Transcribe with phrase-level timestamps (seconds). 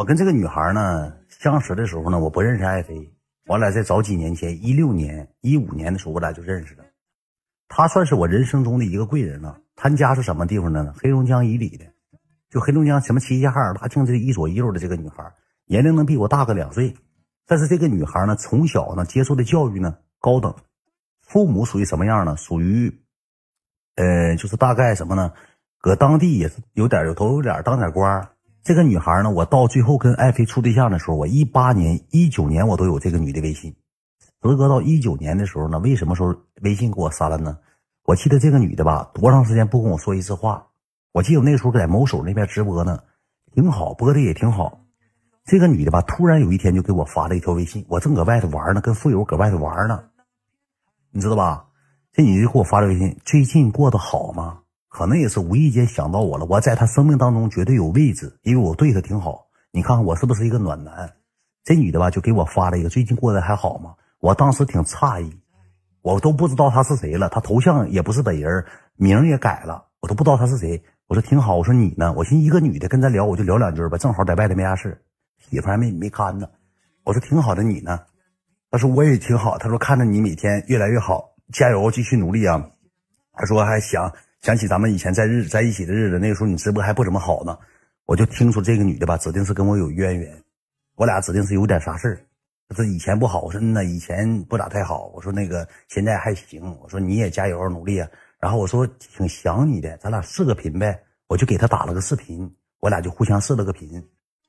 [0.00, 3.12] 我跟这个女孩呢相识的时候呢，我不认识爱妃。
[3.46, 6.84] 我俩在早几年前，一六年、一五年的时候，我俩就认识了。
[7.68, 9.60] 她算是我人生中的一个贵人了。
[9.76, 10.94] 她家是什么地方的呢？
[10.96, 11.84] 黑龙江伊犁的，
[12.48, 15.34] 就黑龙江什么齐齐哈尔、大庆这一左一右的这个女孩，
[15.66, 16.96] 年龄能比我大个两岁。
[17.46, 20.54] 但是这个女孩呢，从小呢接受的教育呢高等，
[21.20, 22.38] 父母属于什么样呢？
[22.38, 23.02] 属于，
[23.96, 25.34] 呃，就是大概什么呢？
[25.78, 28.30] 搁当地也是有点有头有脸，当点官。
[28.62, 33.74] 这个女孩呢，我到最后跟爱妃处对象的时候，我一八年、一九年我都有这个女的微信。
[34.42, 37.58] 时隔到一九年的时候呢，为什么说微信给我删了呢？
[38.04, 40.66] 我记得这个女的吧，多长时间不跟我说一次话？
[41.12, 43.00] 我记得那时候在某手那边直播呢，
[43.54, 44.80] 挺好，播的也挺好。
[45.44, 50.04] 这个女的吧，突然有一天就给我发了一条微信，我正搁外头玩呢，跟富友搁外头玩呢，
[51.10, 51.66] 你知道吧？
[52.12, 54.59] 这女的给我发了微信，最近过得好吗？
[54.90, 59.46] 可能也是无意间想到我了，我在他生命当中绝对有位置，因为我对他挺好。
[59.70, 61.12] 你看看我是不是一个暖男？
[61.62, 63.94] 这女的吧，就给我发了一个最近过得还好吗？
[64.18, 65.32] 我当时挺诧异，
[66.02, 68.64] 我都不知道她是谁了，她头像也不是本人，
[68.96, 70.82] 名也改了，我都不知道她是谁。
[71.06, 72.12] 我说挺好，我说你呢？
[72.16, 75.00] 我寻思一个女的跟咱聊，我就聊两句吧，正好在外头没啥事，
[75.38, 76.48] 媳妇还没没看呢。
[77.04, 78.00] 我说挺好的，你呢？
[78.72, 79.56] 他说我也挺好。
[79.56, 82.70] 他说看着你每天越来越好，加油，继续努力啊。
[83.34, 84.12] 他说还想。
[84.42, 87.58] 想起咱们以前在日在一起的日子，那个时候你直播还不怎么好呢，
[88.06, 90.42] 我就听说这个女的吧，指定是跟我有渊源，
[90.96, 92.20] 我俩指定是有点啥事儿。
[92.74, 95.10] 这以前不好，我说那以前不咋太好。
[95.12, 96.74] 我说那个现在还行。
[96.80, 98.08] 我说你也加油努力啊。
[98.38, 101.02] 然后我说挺想你的，咱俩视个频呗。
[101.26, 104.00] 我就给她打了个视频，我俩就互相视了个频，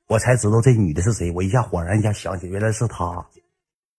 [0.06, 1.32] 我才知道这女的是谁。
[1.32, 3.26] 我一下恍然一下想起，原来是她。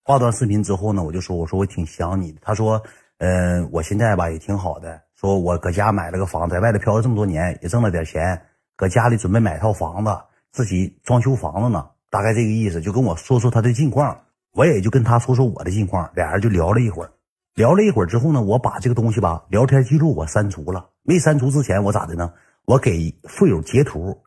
[0.02, 2.40] 挂断视频之后呢，我就说我说我挺想你的。
[2.42, 2.82] 她说
[3.18, 5.00] 嗯，我现在吧也挺好的。
[5.24, 8.38] 说我搁家买了个房，在外头漂了这么多年，也挣了点钱，
[8.76, 10.14] 搁家里准备买套房子，
[10.52, 12.78] 自己装修房子呢，大概这个意思。
[12.82, 14.20] 就跟我说说他的近况，
[14.52, 17.10] 我也就跟他说说我的近况，俩人就聊了一会儿。
[17.54, 20.90] 聊了一会儿之后呢，我把这个东西吧，聊天记录我删除了。
[21.04, 22.34] 没删除之前，我咋的呢？
[22.66, 24.20] 我给富友截图，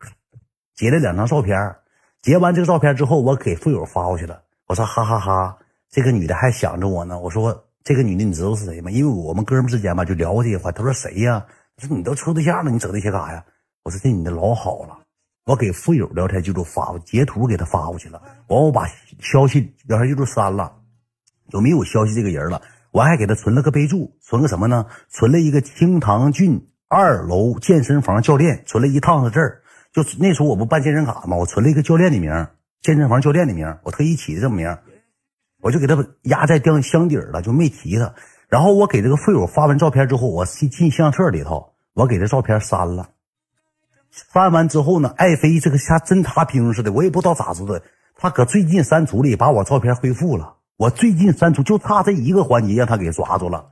[0.74, 1.76] 截了两张照片。
[2.22, 4.42] 截完这个照片之后，我给富友发过去了。
[4.66, 5.58] 我说哈哈哈，
[5.88, 7.20] 这个女的还想着我呢。
[7.20, 7.66] 我说。
[7.88, 8.90] 这个女的你知道是谁吗？
[8.90, 10.70] 因为我们哥们之间吧就聊过这些话。
[10.70, 11.46] 他说谁呀？
[11.78, 13.42] 说你都处对象了，你整这些干啥呀？
[13.82, 14.98] 我说这女的老好了。
[15.46, 18.20] 我给富友聊天记录发截图给他发过去了。
[18.48, 18.86] 完我把
[19.20, 20.70] 消息聊天记录删了，
[21.46, 22.60] 有没有消息这个人了？
[22.90, 24.84] 我还给他存了个备注，存个什么呢？
[25.08, 29.62] 存了一个清塘郡二楼健身房教练，存了一趟子字。
[29.94, 31.38] 就那时候我不办健身卡吗？
[31.38, 32.48] 我存了一个教练的名，
[32.82, 34.76] 健身房教练的名，我特意起的这么名。
[35.60, 38.14] 我就给他压在箱箱底了，就没提他。
[38.48, 43.10] 然后我给这个富友发完照片之后，我进进相册里头，我给这照片删了。
[44.10, 47.80] 删完之后呢，爱妃这个像侦察兵似的，我也不知道咋知道，
[48.16, 50.56] 他搁最近删除里把我照片恢复了。
[50.76, 53.70] 我最近删除就差这一个环节，让他给抓住了。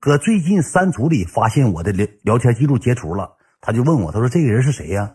[0.00, 5.14] 搁最近删除里发现我的聊聊天记录截图了，他就问我，他说这个人是谁呀？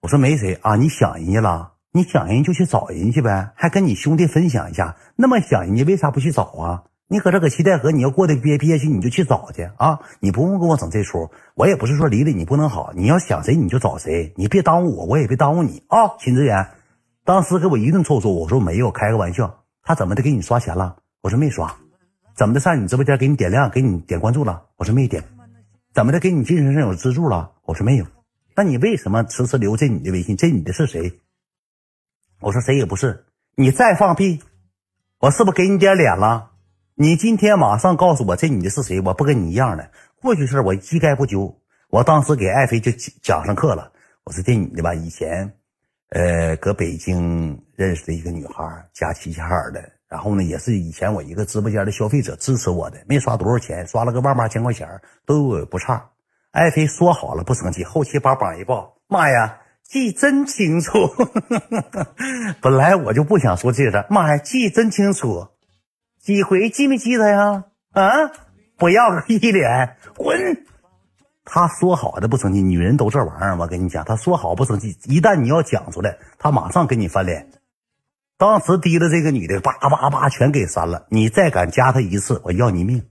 [0.00, 1.71] 我说没谁啊，你想人家了。
[1.94, 4.96] 你想人就去找人去呗，还跟你兄弟分享一下。
[5.14, 6.84] 那么想人家，为啥不去找啊？
[7.08, 10.00] 你搁这搁七台河，你要过得憋憋屈，你就去找去啊！
[10.18, 11.30] 你不用跟我整这出。
[11.54, 16.16] 我也不是说离了你不能好，你要想谁你就找谁，你别耽误我，我也别耽误你啊！
[16.18, 16.66] 秦志远，
[17.26, 19.58] 当时给我一顿臭说，我说没有，开个玩笑。
[19.82, 20.96] 他怎么的给你刷钱了？
[21.20, 21.76] 我说没刷。
[22.34, 24.62] 怎么的上你直播间给你点亮，给你点关注了？
[24.78, 25.22] 我说没点。
[25.92, 27.50] 怎么的给你精神上有资助了？
[27.66, 28.06] 我说没有。
[28.56, 30.34] 那你为什么迟迟留这女的微信？
[30.34, 31.12] 这女的是谁？
[32.42, 34.42] 我说谁也不是，你再放屁，
[35.20, 36.50] 我是不是给你点脸了？
[36.96, 39.00] 你今天马上告诉我这女的是谁？
[39.00, 39.88] 我不跟你一样的，
[40.20, 41.56] 过去事我一概不揪。
[41.88, 42.90] 我当时给爱妃就
[43.22, 43.92] 讲上课了，
[44.24, 45.54] 我说这女的吧，以前，
[46.08, 54.88] 呃，搁北京认识的一个女孩，家齐齐哈尔的，然后呢，也是以前我一个直播间的消费者支持我的，没刷多少钱，刷了个万八千块钱，
[55.24, 56.10] 都我不差。
[56.50, 59.60] 爱妃说好了不生气，后期把榜一报，妈呀！
[59.92, 60.90] 记真清楚，
[62.62, 64.06] 本来我就不想说这个。
[64.08, 65.48] 妈呀，记真清楚，
[66.18, 67.64] 几回记没记得呀？
[67.90, 68.10] 啊，
[68.78, 70.64] 不要个屁脸，滚！
[71.44, 73.58] 他说好的不生气，女人都这玩意儿。
[73.58, 77.50] 我跟你讲，他说好不生气，一旦你要讲出来，他马上跟你翻脸。
[78.38, 81.04] 当时提了这个女的，叭叭叭全给删了。
[81.10, 83.02] 你再敢加他一次，我要你命！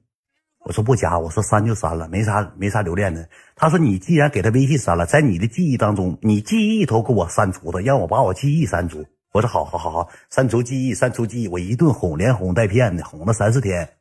[0.63, 3.27] 我说不加，我说删就删了，没啥没啥留恋的。
[3.55, 9.05] 他说你既然给他微信删了，在你的记忆当中，你记忆都给我删除了，让我把我记忆删除。
[9.33, 11.47] 我说好好好好，删除记忆，删除记忆。
[11.47, 13.93] 我一顿哄，连哄带骗的，哄了三四天。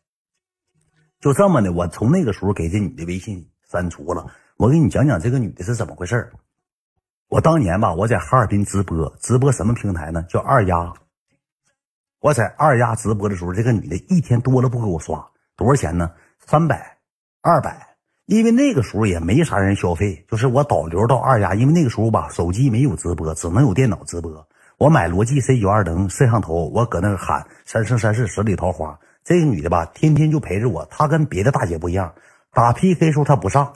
[1.21, 4.27] 就这么的，我从那个时候给这女的微信删除了。
[4.57, 6.31] 我给你讲讲这个女的是怎么回事
[7.29, 10.23] 我当年吧，我在哈尔滨直播，直播什么平台呢？
[10.29, 10.93] 叫二丫。
[12.19, 16.11] 我在二丫直播的时候，这个女的一天多了不给我刷多少钱呢？
[16.47, 16.99] 三百、
[17.43, 17.89] 二百。
[18.27, 24.47] 因为那个时候也没啥人消费，就是我导流到二丫，因为那个时候吧，手机没有直播，只能有电脑直播。
[24.79, 28.97] 我买罗技 C 九二零摄像头，我搁那喊三生三世十里桃花。
[29.25, 30.87] 这个女的吧，天天就陪着我。
[30.87, 32.15] 她跟别的大姐不一样，
[32.53, 33.75] 打 PK 时候她不上，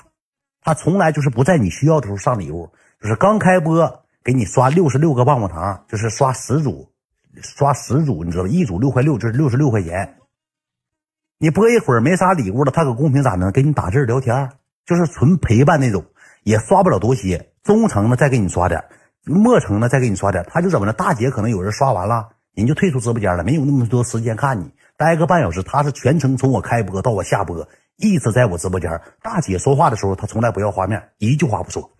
[0.62, 2.70] 她从来就是不在你需要的时候上礼物，
[3.00, 6.88] 就是刚开播给你刷六十六个棒棒糖，就是刷十组，
[7.42, 8.48] 刷十组，你知道吧？
[8.48, 10.16] 一组六块六，就是六十六块钱。
[11.44, 14.52] 你播一会儿没啥礼物了，他搁公屏咋能给你打字聊天，
[14.86, 16.06] 就是纯陪伴那种，
[16.42, 17.50] 也刷不了多些。
[17.62, 18.82] 中层的再给你刷点。
[19.24, 20.94] 末层呢，再给你刷点，他就怎么了？
[20.94, 25.62] 大姐可能有人刷完了，人就退出直播间了，没有那么多时间看你，待个半小时。
[25.62, 29.02] 他是全程从我开播到我下播，一直在我直播间。
[29.20, 31.90] 大姐说话的时候，他从来不要画面，一句话不说，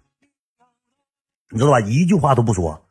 [1.51, 1.81] 你知道吧？
[1.81, 2.87] 一句话都不说，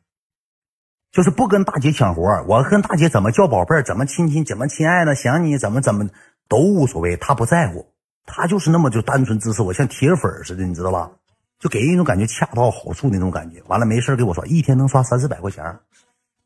[1.12, 2.46] 就是不跟大姐抢活。
[2.48, 6.10] 我跟大姐怎么叫宝贝儿，怎么亲亲，怎么亲爱的，想你怎么怎么
[6.48, 7.86] 都无所谓，他不在乎，
[8.26, 11.12] 他就是那么就单纯支持我，像铁粉似的，你知道吧？
[11.60, 15.80] 就给人一种感觉恰到好处那种感觉，完了没事给我刷，一天能刷三四百块钱。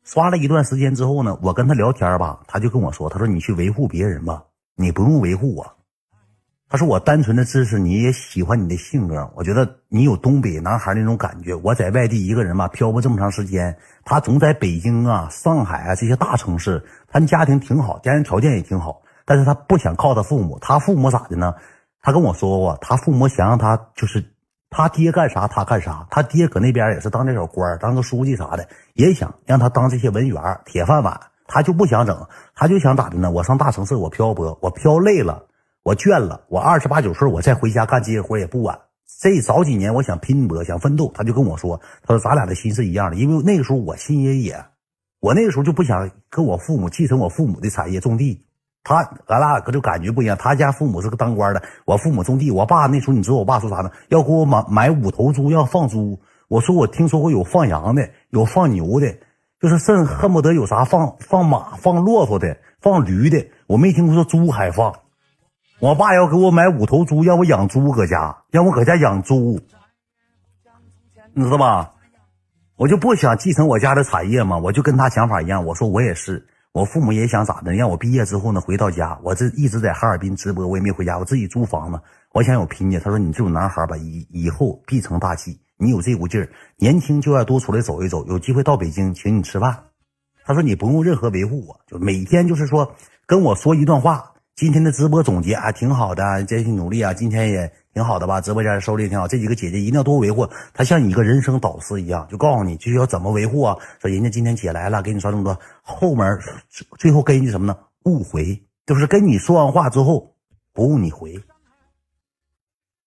[0.04, 5.74] 刷了一段时间之后呢，我跟他聊天吧，他就跟我说：“他说你去维护别人吧，你不用维护我。
[6.70, 9.30] 他说我单纯的支持你，也喜欢你的性格。
[9.34, 11.54] 我觉得你有东北男孩那种感觉。
[11.54, 20.58] 我在外地一个人吧，漂泊这么长时间，他总在北京啊、上海啊这些大城市，他家庭挺好，家庭条件也挺好，但是他不想靠他父母。
[20.58, 21.54] 他父母咋的呢？
[22.00, 24.24] 他跟我说过，他父母想让他就是。”
[24.70, 26.06] 他爹干啥，他干啥。
[26.10, 31.20] 他爹搁那边也是当那小官当个书记啥的，也想让他当这些文员、铁饭碗。
[31.46, 33.30] 他就不想整，他就想咋的呢？
[33.30, 35.46] 我上大城市，我漂泊，我漂累了，
[35.82, 38.78] 我倦了，我二十八九岁，我再回家干这些活也不晚。
[39.20, 41.10] 这早几年，我想拼搏，想奋斗。
[41.14, 44.66] 他就跟我说：“他说咱俩的心是一样的，因为那个时候我心也野，
[45.20, 48.44] 我那个时候就不想跟我父母继承我父母的产业种地。”
[48.88, 50.34] 他俺俩可就感觉不一样。
[50.38, 52.50] 他家父母是个当官的，我父母种地。
[52.50, 53.90] 我爸那时候你知道我爸说啥呢？
[54.08, 56.18] 要给我买买五头猪，要放猪。
[56.48, 59.18] 我说我听说过有放羊的，有放牛的，
[59.60, 63.46] 就是甚恨不得有啥放放马、放骆驼的、放驴的。
[63.66, 64.94] 我没听说猪还放。
[65.80, 69.60] 我爸要给我买五头猪，让我养猪搁家，让我搁家养猪，
[71.34, 71.90] 你知道吧？
[72.76, 75.66] 我就不想继承我家的产业嘛，我就跟他想法一样。
[75.66, 76.46] 我说我也是。
[76.78, 77.72] 我父母也想咋的？
[77.72, 79.18] 让我毕业之后呢，回到家。
[79.24, 81.18] 我这一直在哈尔滨直播，我也没回家。
[81.18, 82.00] 我自己租房子，
[82.32, 83.00] 我想有拼劲。
[83.00, 85.60] 他说：“你这种男孩吧，以以后必成大器。
[85.76, 88.24] 你有这股劲儿，年轻就要多出来走一走。
[88.28, 89.76] 有机会到北京请你吃饭。”
[90.46, 92.94] 他说：“你不用任何维护我，就每天就是说
[93.26, 94.34] 跟我说一段话。
[94.58, 99.26] 今天的直播总结啊，挺好的，坚信努力啊，今天也。”挺好的吧，直播间收的也挺好。
[99.26, 103.76] 这几个姐姐一定要多维护，她像你一个人生导师一样，就告诉你就要怎么维护啊。
[104.00, 106.24] 说人家今天姐来了，给你刷这么多，后面
[106.96, 107.76] 最后给你什么呢？
[108.04, 110.34] 误回，就是跟你说完话之后
[110.72, 111.40] 不误你回，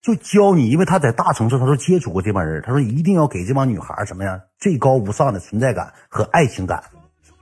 [0.01, 4.41] 就教你，因为他在大城市，他说接触过这帮人，他说一定要给这帮女孩什么呀？
[4.57, 6.83] 最高无上的存在感和爱情感，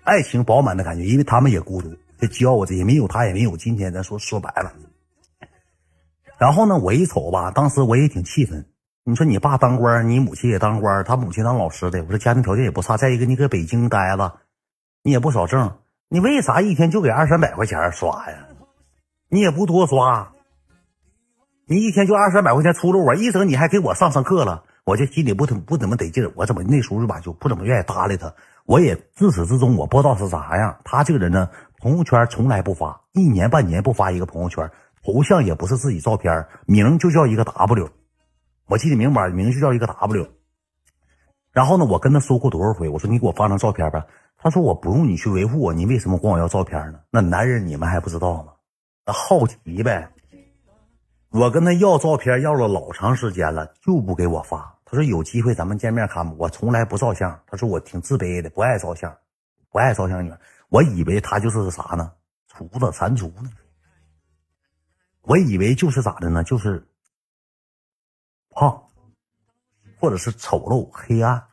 [0.03, 1.95] 爱情饱满的感觉，因为他们也孤独。
[2.19, 3.93] 就教我这些，没有他也没有今天。
[3.93, 4.73] 咱说说白了。
[6.37, 8.65] 然后呢，我一瞅吧，当时我也挺气愤。
[9.03, 12.97] 你说你爸当官，你母亲也当官，他母亲当老师的，我说家庭条件也不差。
[12.97, 14.33] 再一个，你搁北京待着，
[15.01, 15.77] 你也不少挣，
[16.09, 18.45] 你为啥一天就给二三百块钱刷呀？
[19.29, 20.31] 你也不多刷，
[21.65, 26.31] 你一天就二三百块钱出了我一整，你还给我上上课了，我就心里不怎不怎么得劲儿。
[26.35, 28.33] 我怎么那时候吧就不怎么愿意搭理他？
[28.65, 30.79] 我也自始至终我不知道是啥样。
[30.83, 31.49] 他这个人呢，
[31.79, 34.69] 朋友圈从来不发，一年半年不发一个朋友圈。
[35.01, 37.89] 头像也不是自己照片，名就叫一个 W，
[38.67, 40.27] 我记得明白，名就叫一个 W。
[41.53, 44.05] 然后呢，我跟他说过多少回，我说你给我发张照片吧。
[44.37, 46.99] 他说我不用你去维护我，你为什么管我要照片呢？
[47.09, 48.51] 那男人你们还不知道吗？
[49.05, 50.11] 那好奇呗。
[51.31, 54.75] 我跟他要照片要了老长时间了，就不给我发。
[54.83, 56.35] 他说有机会咱们见面看吧。
[56.37, 57.39] 我从来不照相。
[57.47, 59.15] 他说我挺自卑的，不爱照相，
[59.71, 60.33] 不爱照相女。
[60.69, 62.11] 我以为他就是个啥呢？
[62.47, 63.49] 厨子、蟾蜍呢？
[65.21, 66.43] 我以为就是咋的呢？
[66.43, 66.87] 就是
[68.51, 68.83] 胖，
[69.99, 71.43] 或者是丑陋、黑暗，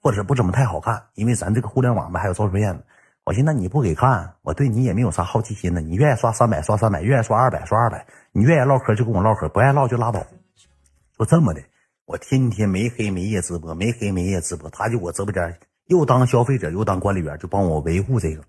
[0.00, 1.08] 或者是不怎么太好看。
[1.14, 2.82] 因为咱这个互联网吧还有照片呢。
[3.24, 5.80] 我寻思你不给看，我对你也没有啥好奇心呢。
[5.80, 8.06] 你愿意刷三百刷三百，愿意刷二百刷二百。
[8.32, 10.24] 你愿意唠嗑就跟我唠嗑，不爱唠就拉倒。
[11.18, 11.62] 就这么的，
[12.06, 14.70] 我天天没黑没夜直播，没黑没夜直播。
[14.70, 15.60] 他就我直播间
[15.90, 18.44] 又当消费者又当管理员，就帮我维护这个。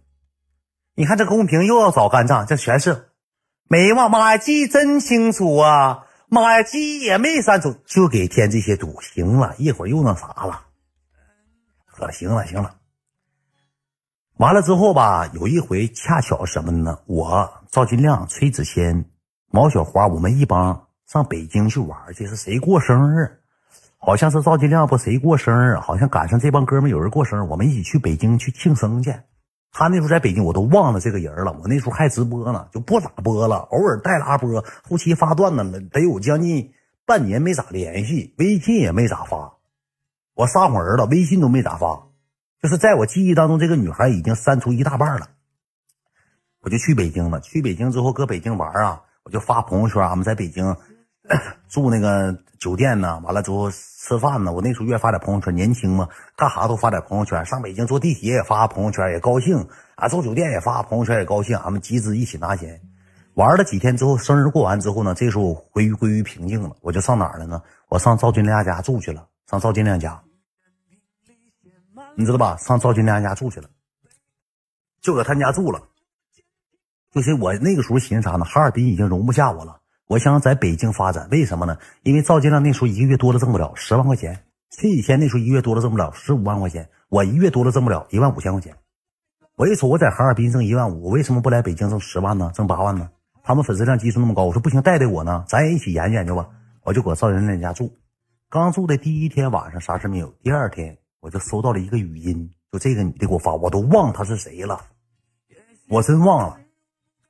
[0.93, 3.09] 你看这公屏又要找干仗，这全是。
[3.67, 6.05] 没忘，妈呀，记真清楚啊！
[6.27, 9.01] 妈呀，记也没删除，就给添这些堵。
[9.01, 10.65] 行了一会儿又那啥了，
[11.87, 12.75] 可，行了，行了。
[14.37, 16.99] 完了之后吧，有一回恰巧什么呢？
[17.07, 19.05] 我赵金亮、崔子谦、
[19.49, 23.40] 毛小花，我们一帮上北京去玩去，是谁过生日？
[24.03, 29.13] 好像是赵金亮不谁过生日，好像赶上这帮哥们有人过生日，我们一起去北京去庆生去。
[29.71, 31.55] 他那时候在北京，我都忘了这个人了。
[31.61, 36.73] 我那时候还直播呢，就不咋播了，偶尔带拉播，后期发段子了，得有将近
[37.05, 39.53] 半年没咋联系，微信也没咋发。
[40.33, 42.07] 我撒谎了，微信都没咋发，
[42.59, 45.29] 就是在我记忆当中，这个女孩已经删除一大半了。
[46.63, 50.75] 我就去北京了，去北京之后搁北京玩啊，我就发朋友圈，俺们在北京
[51.69, 54.51] 住那个酒店呢，完了之后吃饭呢。
[54.51, 57.45] 我那时候愿发点朋友圈，年轻嘛，干啥都发点朋友圈。
[57.45, 60.07] 上北京坐地铁也发朋友圈，也高兴啊。
[60.07, 61.57] 住酒店也发朋友圈，也高兴。
[61.57, 62.81] 俺们集资一起拿钱，
[63.35, 67.61] 玩了几天之后，生日过完之后呢，这时候归于归于平静了，我就上哪儿了呢？
[67.87, 70.21] 我上赵金亮家住去了，上赵金亮家。
[72.15, 72.57] 你知道吧？
[72.57, 73.69] 上赵金亮家住去了，
[75.01, 75.81] 就搁他家住了。
[77.13, 78.45] 就是我那个时候寻思啥呢？
[78.45, 81.27] 哈尔滨已经容不下我了，我想在北京发展。
[81.31, 81.77] 为什么呢？
[82.03, 88.75] 因为赵金亮那时候一个月多了挣不了十万块钱，崔以前那时候一个月多了挣不了十五万块钱，我一月多了挣不了一万五千块钱。
[89.55, 92.51] 我一瞅我在哈尔滨挣一万五，我为什么不来北京挣十万呢？
[92.53, 93.09] 挣八万呢？
[93.43, 96.49] 他们粉丝量基数那么高，我说不行，带带我呢，咱也一起研究研究吧。
[96.83, 97.97] 我就搁赵金亮家住，
[98.49, 100.97] 刚住的第一天晚上啥事没有，第二天。
[101.21, 104.81] 我就收到了一个语音，就这个女的给我发，我都忘她是谁了，
[105.87, 106.57] 我真忘了。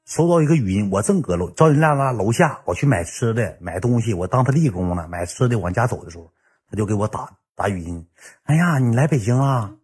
[0.05, 6.31] 收到一个语音，我正搁楼赵云亮那楼下，我去买吃的买东西，我当他立功呢，买吃的往家走的时候，
[6.69, 8.05] 他就给我打打语音。
[8.43, 9.75] 哎呀，你来北京了？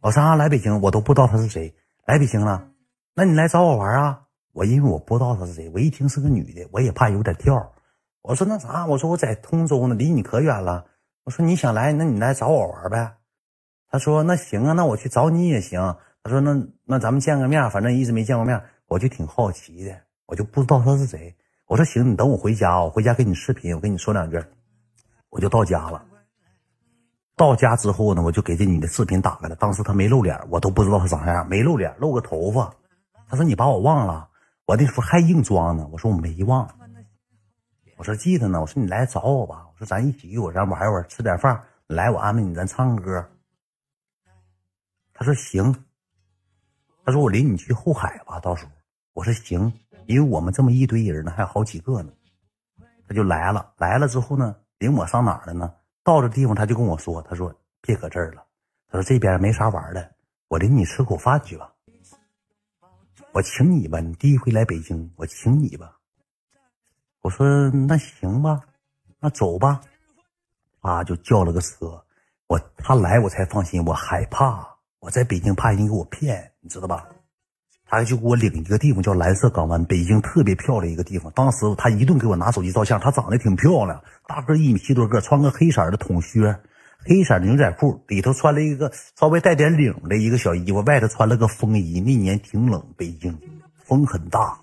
[0.00, 1.74] 老三来北京，我都不知道他是谁，
[2.06, 2.68] 来北京了？
[3.14, 4.22] 那你来找我玩啊？
[4.52, 7.72] 我因为我不知道他是谁，我一听是个女的，我也怕有点跳。
[8.22, 10.86] 我说那啥，我说我在通州呢，离你可远了。
[11.24, 13.16] 我说你想来，那你来找我玩呗。
[13.88, 21.34] 他说：“那行啊，那我去找你也行。”他说：“那那咱们见个面，反正一直没见过面，我就挺好奇的，我就不知道他是谁。”
[21.66, 24.42] 我说：“行，你等我回家，我回家给你视频，我跟你说两句。”
[25.30, 26.04] 我就到家了。
[27.34, 29.56] 到家之后呢，我就给这女的视频打开了。
[29.56, 32.72] 当时她没露脸，我都不知道她长啥样，没露脸，露个头发。
[33.28, 34.30] 她说：“你把我忘了？”
[34.66, 35.88] 我那时候还硬装呢。
[35.92, 36.68] 我说：“我没忘。”
[37.98, 41.62] 我说：“记得呢。”我说：“你来找我吧。”我说：“咱一起一会儿咱玩一玩，吃点饭。
[41.88, 43.28] 来，我安排你，咱唱个歌。”
[45.12, 45.84] 他说行，
[47.04, 48.70] 他说我领你去后海吧，到时候
[49.16, 49.72] 我说行，
[50.04, 52.12] 因为我们这么一堆人呢，还有好几个呢。
[53.08, 55.72] 他就来了，来了之后呢，领我上哪儿了呢？
[56.04, 58.44] 到这地方他就跟我说，他说别搁这儿了，
[58.90, 60.12] 他说这边没啥玩的，
[60.48, 61.72] 我领你吃口饭去吧，
[63.32, 65.96] 我请你吧，你第一回来北京，我请你吧。
[67.22, 68.60] 我说那行吧，
[69.18, 69.80] 那走吧，
[70.80, 72.04] 啊，就叫了个车，
[72.48, 74.76] 我他来我才放心，我害怕。
[74.98, 77.08] 我在北京怕人给我骗，你知道吧？
[77.88, 81.30] 他就给我领一个地方叫蓝色港湾，北京特别漂亮一个地方。
[81.36, 86.56] 当时他一顿给我拿手机照相，他长得挺漂亮，大个一米七多个，穿个黑色的筒靴，
[87.04, 92.00] 黑色的牛仔裤，里头穿了一个稍微带点领的一个小衣服，外头穿了个风衣。
[92.00, 93.38] 那年挺冷，北京
[93.84, 94.58] 风很大，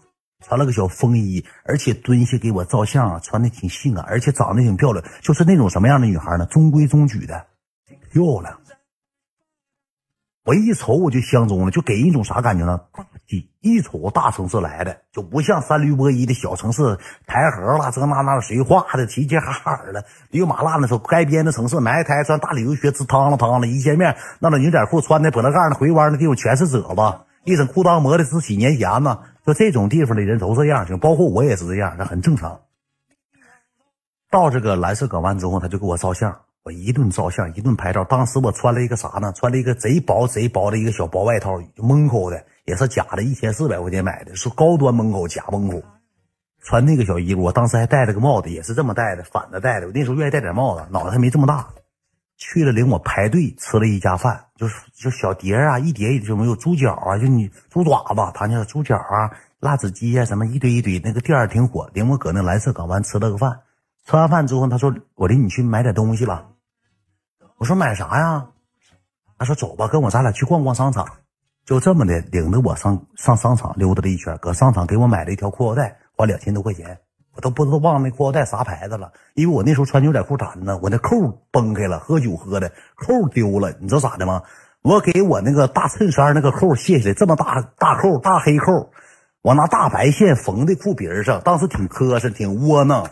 [0.46, 6.46] 穿了个小风衣，而且蹲下给我照相，穿的挺性感，而且长得挺漂亮，就是那种什么样的女孩呢？
[6.48, 7.46] 中规中矩的，
[8.12, 8.60] 漂亮。
[10.46, 12.82] 我一瞅我就相中了，就给人一种啥感觉呢？
[12.92, 32.60] 大气，一瞅大城市来的，就不像三驴波一的小城市，台河了这那那谁画的，齐齐哈哈的，驴马烂的时候，该编的城市，埋汰穿大旅游靴，直趟了趟了，一见面那老牛仔裤穿的脖子盖那回弯的地方全是褶子，一整裤裆磨的是几年前呢，就这种地方的人都这样，就包括我也是这样，那很正常。
[34.30, 36.42] 到这个蓝色港湾之后，他就给我照相。
[36.64, 38.06] 我一顿照相，一顿拍照。
[38.06, 39.34] 当时我穿了一个啥呢？
[39.34, 45.84] 穿了一个贼薄贼薄的一个小薄外套，蒙口的，也是假的，一千四百块钱买的，是高端蒙口，假蒙口。
[46.62, 49.88] 穿那个小衣服，我当时还戴了个帽子，也是这么戴的，反着戴的。
[49.88, 51.68] 我那时候愿意戴点帽子，脑袋还没这么大。
[52.38, 59.30] 去了领我排队吃了一家饭，就是就小碟啊，一碟就没有猪脚啊，就你猪爪子，他那猪脚啊，
[59.60, 60.98] 辣子鸡啊，什么一堆一堆。
[61.04, 63.60] 那个店儿挺火，领我搁那蓝色港湾吃了个饭。
[64.06, 66.46] 吃完饭之后，他说：“我领你去买点东西吧。”
[67.64, 68.46] 我说买啥呀？
[69.40, 71.08] 他说走吧，跟我咱俩去逛逛商场。
[71.64, 77.00] 就这么的，领着我上上商场溜达了一圈，搁商场给我买了一条裤腰带，花两千多块钱。
[77.34, 81.16] 我都不知道忘了那裤腰带啥牌子了，因为我那时候穿牛仔裤咋的呢，我那扣
[81.52, 83.74] 崩开了，喝酒喝的扣丢了。
[83.80, 84.44] 你知道咋的吗？
[84.82, 88.92] 我给我那个大衬衫那个扣卸下来，这么大大扣大黑扣，
[89.42, 93.08] 我拿大白线缝在裤皮上，当时挺磕碜，挺窝囊。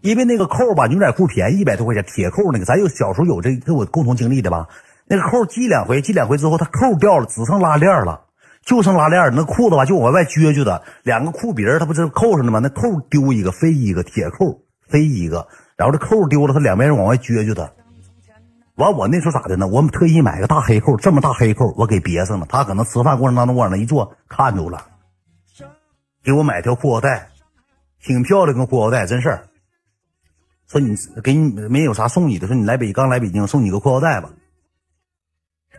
[0.00, 4.68] 因为那个扣吧，牛仔裤便宜一百多块钱，铁扣那个，咱有小时候有这跟我共同经历的吧？
[5.06, 8.22] 那个扣系两回，系两回之后，它扣掉了，只剩拉链了，
[8.64, 12.60] 就剩拉链那裤子吧就往外撅撅的，两个裤鼻儿它不是扣上的吗？
[12.62, 17.72] 那扣丢一个飞一个，铁扣飞一个，然后这扣丢了，它两边往外撅撅的。
[18.76, 19.66] 完，我那时候咋的呢？
[19.66, 22.46] 我特意买个大黑扣，这么大黑扣，我给别上了。
[22.48, 24.80] 他可能吃饭过程当中往那一坐，看着了，
[26.24, 27.28] 给我买条裤腰带，
[28.02, 29.42] 挺漂亮个裤腰带，真事儿。
[30.70, 34.30] 说你给你没有啥送你的，说你来北刚来北京，送你个裤腰带吧。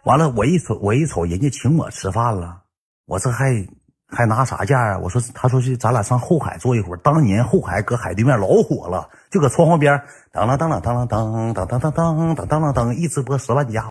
[0.04, 2.64] 完了，我一瞅，我一瞅，人家请我吃饭了，
[3.06, 3.66] 我这还
[4.06, 5.00] 还拿啥价啊？
[5.00, 6.98] 我说，他说是咱俩上后海坐一会儿。
[6.98, 9.98] 当年后海搁海对面老火了，就搁窗户边
[10.30, 13.90] 当啷当啷当啷当当当当当当当当，一直播十万加。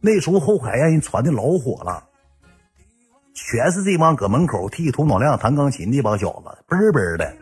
[0.00, 2.04] 那时候后海让人传的老火了，
[3.34, 7.36] 全是这帮搁门口剃头脑亮弹钢琴那帮小子，嘣嘣的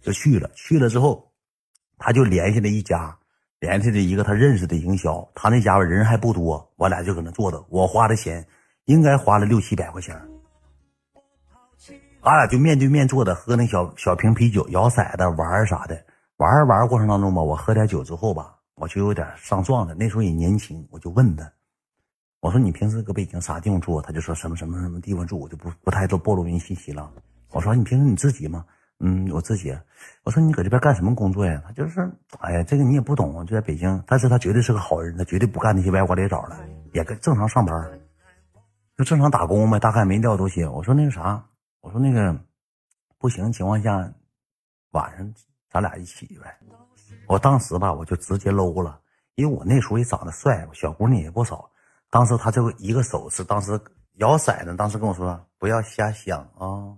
[0.00, 0.50] 就去了。
[0.56, 1.31] 去了之后，
[2.04, 3.16] 他就联系了一家，
[3.60, 8.44] 联系了一个他认识的营销，他那家伙人还不多，我俩就搁那坐着，我花的钱
[8.86, 10.20] 应该花了六七百块钱，
[12.22, 16.04] 俺俩就面对面坐着喝那小小瓶啤酒，摇骰子玩啥的，
[16.38, 21.48] 玩玩过程当中吧，我喝点酒之后吧，我就有点上状态，那时候也年轻，我就问他，
[22.40, 24.02] 我说你平时搁北京啥地方住？
[24.02, 27.08] 他就说什么什么什么地方住，我就不不太多暴露人信息了。
[27.52, 28.64] 我说你平时你自己吗？
[29.04, 29.76] 嗯，我自己。
[30.22, 31.60] 我说你搁这边干什么工作呀？
[31.66, 34.00] 他就是，哎呀，这个你也不懂，就在北京。
[34.06, 36.56] 但是他绝对是个好人，他绝对不干那些歪瓜裂枣的，
[36.92, 38.00] 也跟正常上班，
[38.96, 40.68] 就正常打工呗，大概没料多些。
[40.68, 41.44] 我说那个啥，
[41.80, 42.38] 我说那个
[43.18, 44.12] 不行情况下，
[44.92, 45.34] 晚上
[45.68, 46.56] 咱俩一起呗。
[47.26, 49.00] 我当时吧，我就直接搂了，
[49.34, 51.68] 因为我那时候也长得帅，小姑娘也不少。
[52.08, 53.72] 当时他就一个手势，当时
[54.18, 56.94] 摇骰子，当时跟我说不要瞎想啊，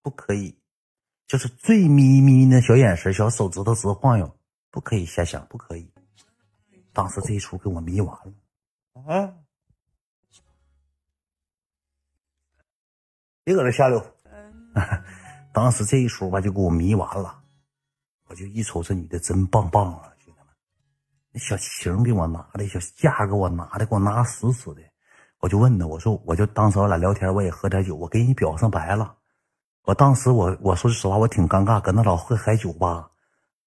[0.00, 0.56] 不可以。
[1.28, 4.38] 就是最眯眯那小眼神，小手指头直晃悠，
[4.70, 5.86] 不可以瞎想，不可以。
[6.94, 8.32] 当时这一出给我迷完了，
[9.06, 9.34] 啊！
[13.44, 14.02] 别搁这瞎溜。
[15.52, 17.42] 当时这一出吧，就给我迷完了。
[18.28, 20.46] 我就一瞅这女的真棒棒啊，兄弟们！
[21.32, 24.80] 那小情给我拿的，小架给我拿的，给我拿死死的。
[25.40, 29.17] 我就问她，我说，我就当时我俩聊天，我也喝点酒，我给你表上白了。
[29.88, 33.08] 我当时我我说实话，我挺尴尬，搁那老喝嗨酒吧。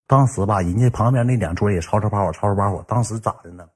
[0.05, 2.85] 当时吧，人家旁边那两桌也吵吵把火，吵吵把火。
[2.87, 3.67] 当时咋的呢？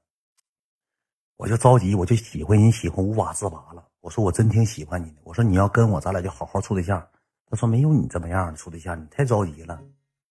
[1.38, 3.84] 我就着急，我就喜欢人，喜欢无法自拔了。
[4.00, 5.16] 我说我真挺喜欢你的。
[5.24, 7.04] 我说你要跟我，咱俩就好好处对象。
[7.50, 9.80] 他说没有你这么样的处对象，你太着急了。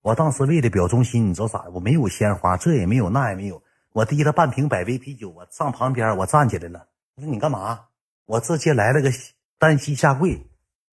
[0.01, 1.71] 我当时为了表忠心，你知道咋的？
[1.71, 3.61] 我没有鲜花，这也没有，那也没有。
[3.91, 6.87] 我提了半瓶百威啤酒，我上旁边，我站起来了。
[7.15, 7.87] 我说你干嘛？
[8.25, 9.11] 我直接来了个
[9.59, 10.47] 单膝下跪。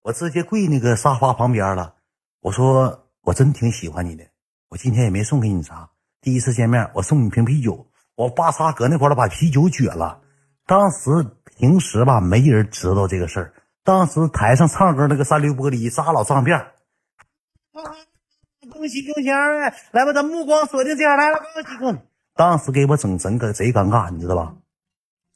[0.07, 1.95] 我直接跪那个沙发旁边了，
[2.39, 4.23] 我说我真挺喜欢你的，
[4.69, 5.89] 我今天也没送给你啥，
[6.21, 10.21] 第一次见面我送你瓶啤酒，我巴沙搁那块了把啤酒撅了，
[10.65, 11.09] 当时
[11.57, 16.67] 平时吧没人知道这个事儿，当时台上唱歌那个三流玻璃扎老脏辫
[18.71, 21.99] 恭喜恭喜二位，来吧，咱目光锁定这样来了，恭喜恭喜，
[22.33, 24.55] 当时给我整整个贼尴尬，你知道吧？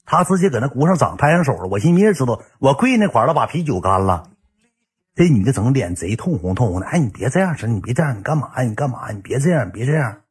[0.05, 4.30] 他直接搁那鼓上掌，拍上手了，我寻思没人知道，我跪那块了把啤酒干了。
[5.13, 8.49] 这女的整脸贼通红通红的，哎，你别这样式你别这样，你干嘛？
[8.61, 9.11] 你干嘛？
[9.11, 10.21] 你别这样，别这样，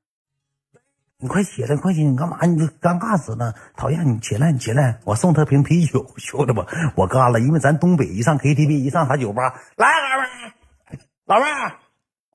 [1.19, 2.39] 你快起来，快起来，你干嘛？
[2.47, 4.09] 你尴尬死了，讨厌！
[4.09, 6.65] 你起来，你起来，我送他瓶啤酒， 兄弟们，
[6.97, 11.77] 我干了，因为咱东北一上 KTV，一上啥酒吧，来，老妹儿，老妹儿，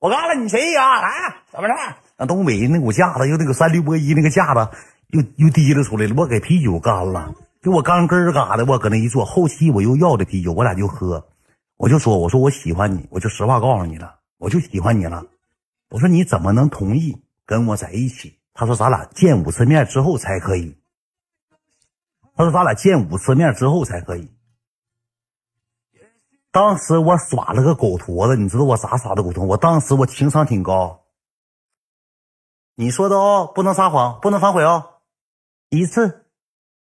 [0.00, 1.00] 我干了，你谁啊？
[1.00, 1.10] 来，
[1.50, 1.74] 怎么着？
[2.16, 4.68] 那东北那股架子，又那个三流波一那个架子，
[5.08, 11.26] 又又提溜出来了，我给啤酒干了，给我干根儿嘎的，我搁那一坐，后期我又要的啤酒，我俩就喝。
[11.76, 15.26] 我就说，我说我喜欢你，我就实话告诉你了，我就喜欢你了。
[15.90, 18.38] 我说你怎么能同意跟我在一起？
[18.54, 20.78] 他说咱俩见五次面之后才可以。
[22.34, 24.30] 他说咱俩见五次面之后才可以。
[26.50, 29.44] 当时我耍了个狗坨子，你知道我咋耍的狗坨？
[29.44, 31.04] 我当时我情商挺高。
[32.74, 35.00] 你说的哦，不能撒谎，不能反悔哦。
[35.68, 36.26] 一次，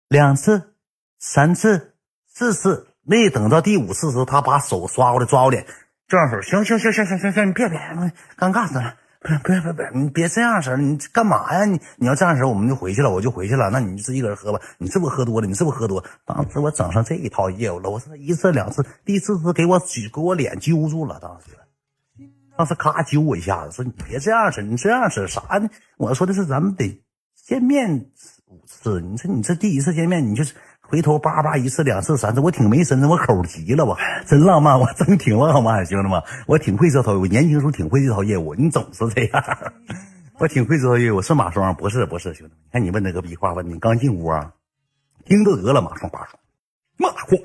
[0.07, 0.75] 两次，
[1.19, 1.95] 三次，
[2.27, 2.94] 四次。
[3.07, 5.65] 没等到第五次时候，他把手刷过来抓我脸，
[6.07, 7.77] 这样式行行行行行行行，你别别，
[8.35, 11.65] 尴尬死了，别别别别，你别这样式你干嘛呀？
[11.65, 13.69] 你你要这样式我们就回去了，我就回去了。
[13.69, 14.59] 那你自己搁这喝吧。
[14.79, 15.45] 你是不是喝多了？
[15.45, 16.03] 你是不是喝多？
[16.25, 17.91] 当时我整上这一套业务了。
[17.91, 21.19] 我说一次两次，第四次给我举给我脸揪住了。
[21.21, 21.57] 当时，
[22.57, 25.69] 当时咔揪我一下子，说你别这样式你这样式啥呢？
[25.97, 27.03] 我说的是咱们得
[27.35, 28.07] 见面
[28.47, 28.99] 五次。
[28.99, 30.55] 你说你这第一次见面，你就是。
[30.87, 39.43] 回头叭叭一次两次三次，我挺没身子，我口急了，我真浪漫，我真挺浪漫，兄弟们，我挺会这套，我年轻时候挺会这套业务，你总是这样，
[40.39, 44.53] 我挺会这套业务，是马双，不是不是，兄弟们，看你问那个逼话问你刚进屋啊，
[45.25, 46.39] 听就得了，马双马双，
[46.97, 47.37] 马虎。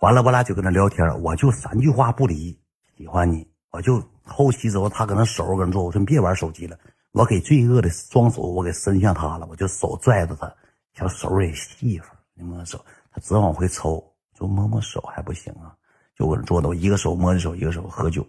[0.00, 2.56] 完了，我俩就跟那聊天，我就三句话不离，
[2.96, 3.48] 喜欢你。
[3.70, 6.78] 我就后期之后，他搁那手搁那做，我说你别玩手机了。
[7.12, 10.54] 我给罪恶的双手，我给伸向他了，我就手拽着他，
[10.98, 15.76] 小手也细乎，你摸手，他直往回抽，就摸摸手还不行啊，
[16.16, 18.26] 就搁那坐着，我一个手摸着手，一个手喝酒。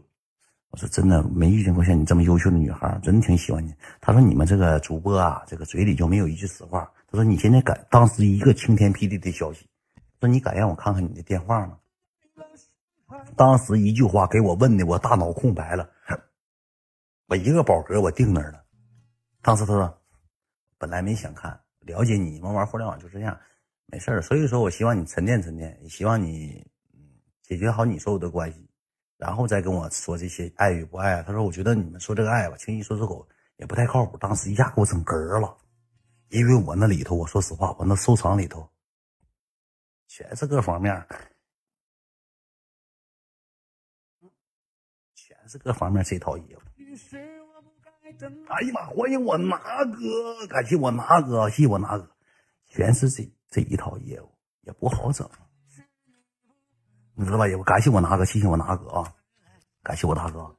[0.69, 3.73] 我说真的没遇见过像你这么优秀的女孩，真挺喜欢你。
[3.99, 6.88] 他说你们这个主播啊，这个嘴里就没有一句实话。
[7.08, 9.67] 他说你现在敢，当时一个晴天霹雳的消息。
[10.19, 11.75] 说你敢让我看看你的电话吗？
[13.36, 15.89] 当时一句话给我问的，我大脑空白了。
[17.25, 18.62] 我一个宝格我定那儿了。
[19.41, 19.97] 当时他说，
[20.77, 23.39] 本来没想看，了解你们玩互联网就这样，
[23.86, 24.22] 没事儿。
[24.22, 27.00] 所以说我希望你沉淀沉淀，也希望你嗯
[27.42, 28.70] 解决好你所有的关系，
[29.18, 31.24] 然后再跟我说这些爱与不爱。
[31.24, 34.18] 他说，我觉得你们说这个爱吧，轻易说出口也不太靠谱。
[34.18, 35.58] 当时一下给我整嗝了，
[36.30, 38.70] 因为我那里头，我说实话，我那收藏里头。
[40.08, 41.06] 全是各方面，
[45.13, 46.62] 全是各方面这套衣服。
[48.48, 48.88] 哎呀妈！
[48.88, 52.10] 欢迎我拿哥，感谢我拿哥，谢谢我拿哥，
[52.67, 54.30] 全是这这一套业务，
[54.62, 55.30] 也不好整，
[57.13, 57.48] 你知道吧？
[57.48, 59.13] 也感谢我拿哥，谢谢我拿哥啊！
[59.84, 60.56] 感谢我大哥，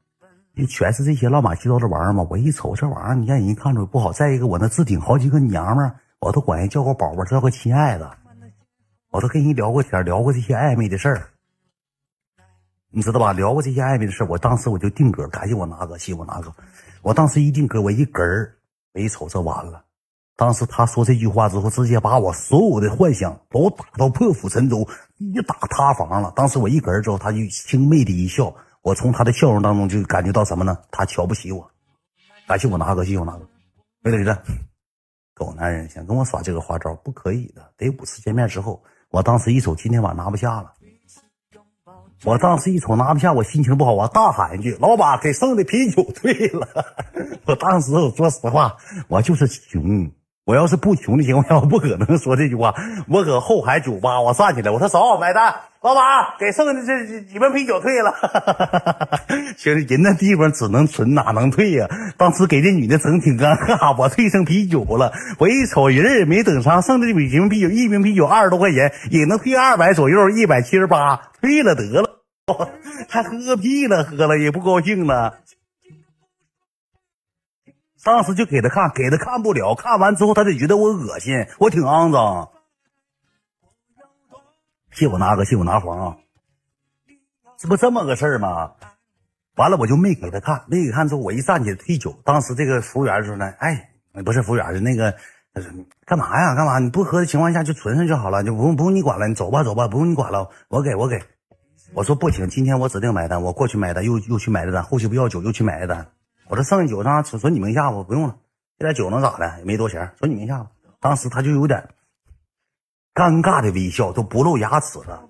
[0.54, 2.24] 就全是这些乱七糟的玩意儿嘛。
[2.30, 4.12] 我一瞅这玩意儿，你让人看出来不好。
[4.12, 8.16] 再一个，我那置顶好几个娘们儿，我都管人叫个宝宝，叫个亲爱的。
[9.10, 11.30] 我都跟人聊过天，聊过这些暧昧的事儿，
[12.90, 13.32] 你知道吧？
[13.32, 16.54] 聊过这些暧昧的事儿，我当时我就定格，感谢我拿哥，谢谢我拿哥。
[17.02, 18.56] 我当时一定格，我一嗝儿，
[18.94, 19.84] 我一瞅，这完了。
[20.36, 24.86] 当时他说这句话之后，直接把我所有的幻想都打到破釜沉舟，
[25.18, 26.32] 一打塌房了。
[26.34, 30.78] 当时我一嗝儿之后，他就轻媚的一笑，我从他的笑容当中就感觉到什么呢？
[30.90, 31.70] 他瞧不起我。
[32.48, 33.46] 感谢我拿个，谢谢我拿个，
[34.02, 34.42] 没得的。
[35.34, 38.82] 狗男人想跟我耍这个花招，不可以的，得五次见面之后。
[39.10, 40.72] 我当时一瞅，今天晚上拿不下了。
[42.24, 46.68] 我当时一瞅拿不下，我心情不好，我大喊一句：“老板，给剩的啤酒退了。”
[47.46, 48.76] 我当时我说实话，
[49.08, 50.10] 我就是穷。
[50.50, 52.74] 我要是不穷的情况下，我不可能说这句话。
[53.06, 56.02] 我搁后海酒吧，我站起来，我说走，买单，老板，
[56.40, 58.12] 给剩的这几瓶啤酒退了。
[59.56, 61.86] 其实人那地方只能存，哪能退呀？
[62.18, 65.12] 当时给这女的整挺尴尬， 我退剩啤酒了。
[65.38, 72.16] 我一瞅人也没等上，剩的几瓶啤酒，一瓶啤酒二十多块钱，也能退二百左右，一百七十八，退了得了。
[73.08, 75.34] 还喝屁了，喝了也不高兴了。
[78.02, 82.50] 当时就给他看，给他看不了，看完之后他得觉得我恶心，我挺肮脏。
[84.92, 86.16] 谢我拿个，谢我拿黄啊，
[87.58, 88.72] 这不这么个事儿吗？
[89.56, 92.18] 完了我就没给他看，没给看之后我一站起来退酒。
[92.24, 93.90] 当时这个服务员说呢，哎，
[94.24, 95.14] 不是服务员是那个，
[95.52, 95.70] 他说
[96.06, 96.54] 干嘛呀？
[96.54, 96.78] 干嘛？
[96.78, 101.22] 你不喝的情况下就存上就好了，就不用不用你管了，你走吧走吧，不用你管了，我给我给。
[101.92, 106.08] 我说不行，今天我指定买单，我过去买单，又又去买的单，后续不要酒又去买的单。
[106.50, 108.36] 我这剩下酒上存存你名下吧，不用了。
[108.76, 109.58] 这点酒能咋的？
[109.60, 110.70] 也没多钱，存你名下吧。
[110.98, 111.88] 当时他就有点
[113.14, 115.22] 尴尬的微笑，都不露牙齿了，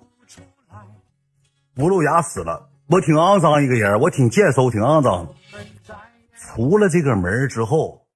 [1.74, 2.70] 不露牙齿了。
[2.88, 5.28] 我挺肮脏一个人，我挺贱收，挺肮脏。
[6.38, 8.06] 出了这个门之后，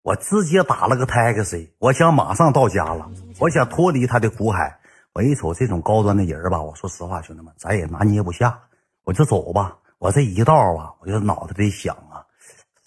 [0.00, 3.06] 我直接打了个 taxi，我想马上到家了，
[3.38, 4.80] 我想脱离他的苦海。
[5.12, 8.58] 我一瞅这种高端的人吧，我说实话，兄弟们，咱也拿捏不下，
[9.04, 9.76] 我就走吧。
[9.98, 12.15] 我这一道啊，我就脑袋里想啊。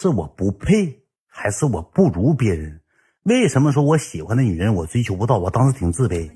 [0.01, 2.79] 是我不配，还是我不如别人？
[3.23, 5.37] 为什么说我喜欢的女人我追求不到？
[5.37, 6.31] 我当时挺自卑，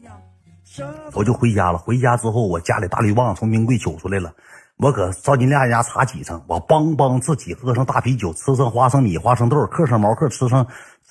[1.14, 1.78] 我就回家了。
[1.78, 4.34] 回家之后，我家里大绿棒从冰柜取出来了，
[4.76, 10.68] 我搁赵金亮家茶几上，我梆梆自己喝上大啤酒，吃上花生米、花生豆，嗑上毛嗑，吃上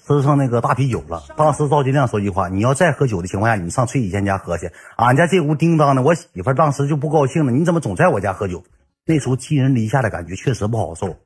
[0.07, 1.23] 吃上那个大啤酒了。
[1.39, 4.71] 当时赵金亮说句话：“你要再喝酒的情况下，你上崔以贤家喝去。
[4.97, 7.51] 俺家这屋叮当的，我媳妇当时就不高兴了。
[7.51, 8.63] 你怎么总在我家喝酒？
[9.07, 11.17] 那时候寄人篱下的感觉确实不好受。”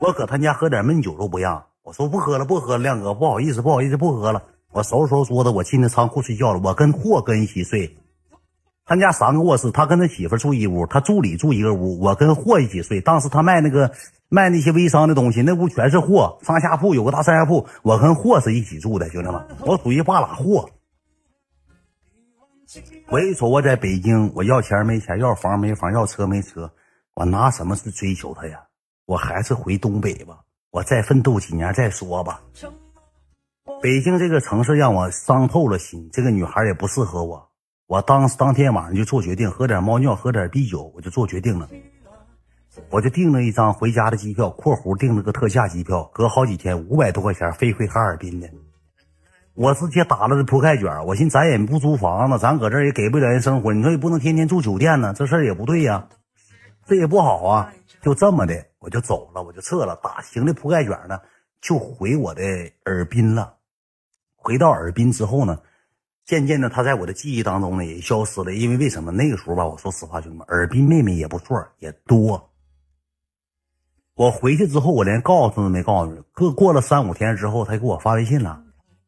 [0.00, 4.42] 我搁他家喝点闷酒都不让，我说不喝了，不喝了，亮哥，不好意思，不好意思，不喝了。
[4.72, 6.60] 我收拾收拾桌子，我进那仓库睡觉了。
[6.64, 7.98] 我跟霍跟一起睡，
[8.86, 13.00] 他家三个卧室，他跟他媳妇住一屋，他助理住一个屋，我跟霍一起睡。
[13.02, 13.92] 当时他卖那个
[14.30, 20.70] 卖那些微商的东西，那屋全是货，上下铺有个大上下铺，我跟霍是一起住的，兄弟们，我属于半拉货。
[23.08, 26.72] 我一瞅我在北京，我要钱没钱，要房没房，要车没车，
[27.14, 28.60] 我拿什么是追求他呀？
[29.10, 30.38] 我还是回东北吧，
[30.70, 32.40] 我再奋斗几年再说吧。
[33.82, 37.50] 北京这个城市让我伤透了心，这个女孩也不适合我。
[37.88, 41.68] 我当当天晚上就做决定，喝点猫尿，喝点啤酒，我就做决定了。
[42.88, 48.48] 我就订了一张回家的机票（括弧订了个特价机票），隔好几天五百多块钱飞回哈尔滨的。
[49.54, 56.06] 我直接打了个铺盖卷，我寻思咱也不租房子，咱搁这儿也给不了人生活，你说也不能天天住酒店呢，这事儿也不对呀，
[56.86, 57.72] 这也不好啊。
[58.02, 61.20] 就这么的，我就走了，我就撤了，打行李铺盖卷呢，
[61.60, 62.42] 就回我的
[62.84, 63.54] 尔滨了。
[64.34, 65.60] 回到尔滨之后呢，
[66.24, 69.12] 渐渐的，他在我的记忆当中呢也消失了，因为为什么？
[69.12, 72.50] 那个时候吧，我说实话，兄弟们，尔滨妹妹也不错，也多。
[74.14, 76.24] 我回去之后，我连告诉都没告诉。
[76.34, 78.62] 过过了三五天之后，他给我发微信了，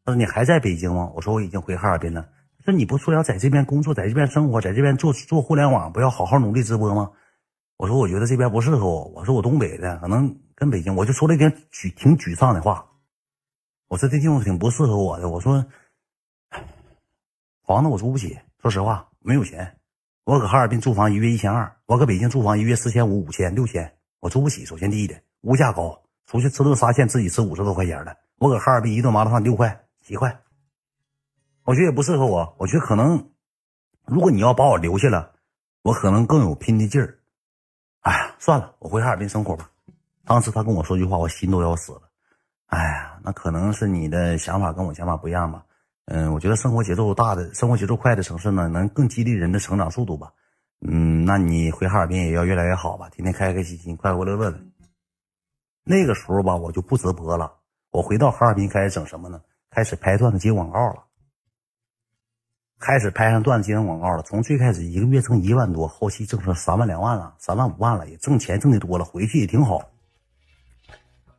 [0.04, 2.28] 他说：“你还在北京吗？”我说：“我已经回哈尔滨了。”
[2.64, 7.10] 说：“你不说要在这边工作，在这边生活，在这边做做互联网，不要好好努力直播吗？”
[7.82, 12.86] 我说：“我觉得这边不适合我。”我说：“我东北的，可能跟北京。”我就说了一点沮挺沮丧的话。
[13.88, 15.66] 我说：“这地方挺不适合我的。”我说
[17.66, 19.78] ：“房子我租不起，说实话没有钱。
[20.22, 23.92] 我搁哈尔滨租房一月一千二，我搁北京租房一月四千五、五千、六千。”
[24.22, 30.40] 我租不起，首先第一点，物价高，出去吃顿沙县自己吃五十多块钱的，我搁哈尔滨一顿麻辣烫六块七块，
[31.64, 32.54] 我觉得也不适合我。
[32.58, 33.32] 我觉得可能，
[34.06, 35.32] 如果你要把我留下了，
[35.82, 37.18] 我可能更有拼的劲儿。
[38.02, 39.68] 哎呀，算了，我回哈尔滨生活吧。
[40.24, 42.02] 当时他跟我说句话，我心都要死了。
[42.66, 45.64] 哎呀，那可能是你的想法跟我想法不一样吧。
[46.06, 50.32] 嗯，我觉得生活节奏大的、生活节奏快的城市呢，能更激励人的成长速度吧。
[50.80, 54.60] 嗯，那你回哈尔滨也要越来越好吧，天天开开心心、快快乐乐的。
[55.84, 57.52] 那个时候吧，我就不直播了。
[57.90, 59.40] 我回到哈尔滨开始整什么呢？
[59.70, 61.04] 开始拍段子接广告了，
[62.82, 64.22] 开始拍上段子接上广告了。
[64.24, 69.80] 从最开始一个月挣一万多，后期挣成三万两万了，三万五万了，也挣钱挣的多了，回去也挺好。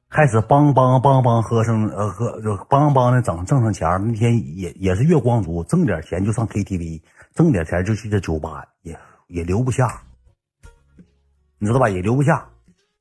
[0.09, 7.01] 开始帮帮帮帮喝上呃喝就帮帮的整挣上钱，那天也也是月光族，挣点钱就上 KTV，
[7.35, 8.97] 挣点钱就去这酒吧也。
[9.27, 10.03] 也留不下，
[11.57, 11.89] 你知道吧？
[11.89, 12.49] 也留不下，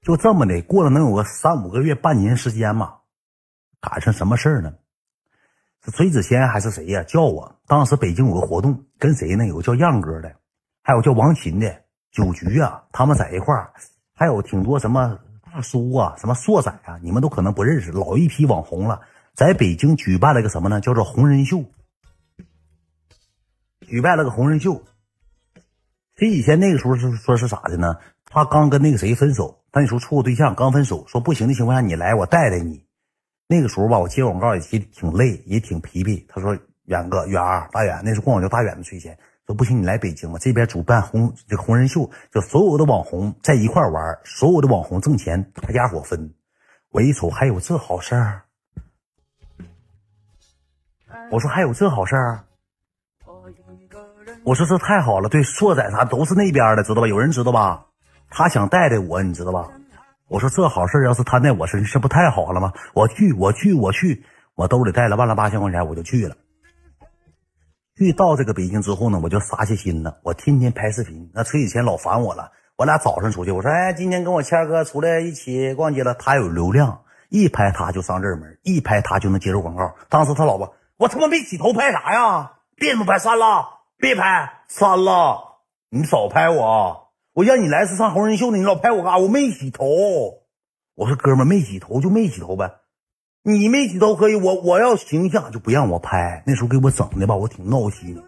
[0.01, 2.95] 就这么的过了能有个三五个月、半年时间嘛。
[3.81, 4.73] 赶上什么事儿呢？
[5.85, 7.03] 是崔子谦还是谁呀？
[7.03, 9.47] 叫我当时北京有个活动，跟谁呢？
[9.47, 10.33] 有个叫样哥的，
[10.83, 13.73] 还有叫王琴的酒局啊，他们在一块儿，
[14.15, 19.01] 还有挺多什么大叔啊、什么硕仔啊，你们都可能不认识，老一批网红了，
[19.35, 20.81] 在北京举办了个什么呢？
[20.81, 21.65] 叫做红人秀，
[23.81, 24.85] 举办了个红人秀。
[26.15, 27.97] 这以前那个时候是说是咋的呢？
[28.27, 32.85] 他刚跟那个谁分手，那时候处过对象，刚分手，说不行的情况下你来，我带带你。
[33.53, 36.25] 那个时候吧，我接广告也其实挺累，也挺疲惫。
[36.27, 36.57] 他说
[36.89, 46.33] ：“远哥，远儿，大远，那时候管我叫大远的崔钱，说不行，你来北京吧，这边主办红这个红人秀，就所有的网红在一块玩，所有的网红挣钱，大家伙分。
[46.89, 48.43] 我一瞅，还有这好事儿？
[51.31, 52.45] 我说还有这好事儿？
[54.45, 57.07] 我说这太好了，对硕仔啥都是那边的，知道吧？
[57.07, 57.85] 有人知道吧？
[58.31, 59.69] 他想带带我，你知道吧？
[60.33, 62.73] 我说这好事要是摊在我身上，这不太好了吗？
[62.95, 66.35] 我去，我去，我去，我兜里带了万了八千块钱，我就去了。
[67.99, 71.31] 去到这个北京之后呢，我就撒下心了，我天天拍视频。
[71.35, 76.15] 那崔以前老烦我了，我俩早上出去，我说哎，今天跟我谦哥出来一起逛街了。
[76.15, 79.95] 他有流量，一拍他就上热门，一拍他就能接受广告。
[80.09, 82.53] 当时他老婆，我他妈没洗头，拍啥呀？
[82.77, 83.83] 别他妈拍，删了。
[83.99, 85.59] 别拍，删了！
[85.91, 87.02] 你少拍我，
[87.35, 89.19] 我让你来是上红人秀呢，你老拍我干啥？
[89.19, 89.87] 我没洗头。
[90.95, 92.71] 我说哥们没洗头就没洗头呗，
[93.43, 96.43] 你没洗头可以，我我要形象就不让我拍。
[96.47, 98.23] 那时候给我整的吧，我挺闹心。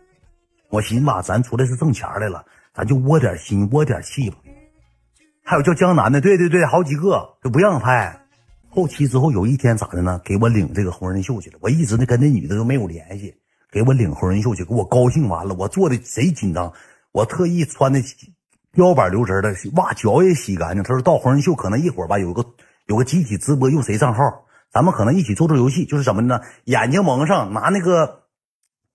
[0.70, 4.38] 我寻思吧，咱出来是挣钱来了，咱就窝点心，窝点气吧。
[5.44, 8.22] 还有叫江南的，对对对，好几个就不让拍。
[8.70, 10.18] 后期之后有一天咋的呢？
[10.24, 11.58] 给我领这个红人秀去了。
[11.60, 13.34] 我一直呢跟那女的都没有联系。
[13.70, 16.72] 给我领红人秀去，给我高兴完了，我做的贼紧张，
[17.12, 18.00] 我特意穿的
[18.74, 20.82] 腰板留直的袜，脚也洗干净。
[20.82, 22.44] 他说到红人秀可能一会儿吧，有个
[22.86, 26.40] 有个集体直播，用谁账号，咱们可能一起做做游戏，就是什么呢？
[26.64, 28.22] 眼睛蒙上，拿那个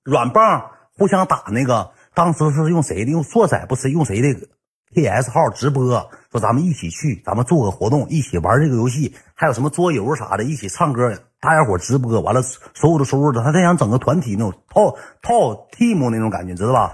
[0.04, 1.92] 软棒互相打那个。
[2.14, 3.12] 当时是用谁的？
[3.12, 4.48] 用硕仔不是用谁的
[4.94, 6.10] ？K S 号直播？
[6.32, 11.18] 说咱们一起去，咱们做个活动，一起玩这个游戏，还有什么桌游啥的，一起唱歌。
[11.40, 16.94] 大家伙直播完了，所有的收入的，他他想整个团体那种套套 team 那种感觉，知道吧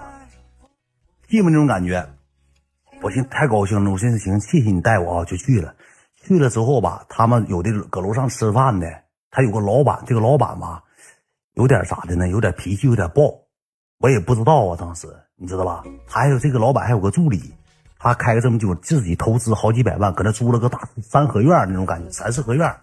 [1.28, 2.08] ？team 那种感觉，
[3.02, 5.74] 我寻太高兴了，我寻思行，谢谢你带我啊，就去了。
[6.16, 8.86] 去了之后吧，他们有的搁楼上吃饭的，
[9.30, 10.82] 他有个老板，这个老板吧，
[11.54, 12.26] 有点咋的呢？
[12.28, 13.46] 有点脾气，有点暴，
[14.00, 14.76] 我也不知道啊。
[14.76, 15.06] 当时
[15.36, 15.84] 你知道吧？
[16.06, 17.54] 还有这个老板还有个助理，
[17.98, 22.74] 他开个这么久，自己投资好几百万，搁那租了个大三合院那种感觉，三四合院。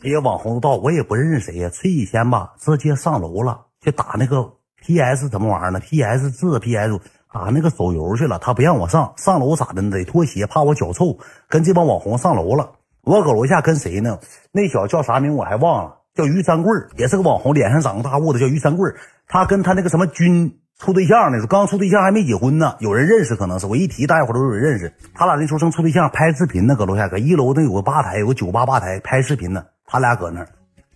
[0.00, 1.68] 这些网红到，我也不认识谁呀。
[1.68, 6.98] 崔以前吧，直接上楼了，去打那个 PS 什么玩意儿呢？PS 四 PS
[7.32, 8.38] 打那个手游去了。
[8.38, 9.82] 他不让我上，上楼咋的？
[9.90, 11.18] 得脱鞋，怕我脚臭。
[11.48, 12.72] 跟这帮网红上楼了。
[13.04, 14.18] 我搁楼下跟谁呢？
[14.52, 18.92] 那小子叫啥名我还忘了，叫于三贵也是个网红，脸上长个大痦子，叫于三贵
[19.26, 22.76] 他跟他那个什么军处对象呢，刚处对象还没结婚呢。
[22.78, 24.94] 有人认识，可能是我一提，大家伙都有人认识。
[25.14, 29.64] 他俩那时候正处对象，拍视频呢，搁楼下，搁一楼那有个吧台，有个酒吧吧台拍视频呢。
[29.86, 30.48] 他俩搁那儿，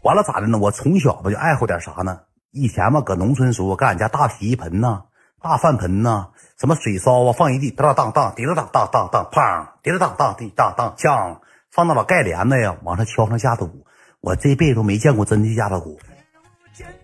[0.03, 0.59] 完了咋的呢？
[0.59, 2.21] 我从小吧就爱好点啥呢？
[2.53, 5.03] 以前吧搁农村时候，干俺家大洗衣盆呢，
[5.41, 13.87] 大饭盆呐，什么水烧啊，放一地，当当当，滴了当当当当，砰，滴了当当滴当当，呛，放那把盖帘子呀，往上敲上架子鼓。
[14.21, 15.99] 我这辈子都没见过真的架子鼓。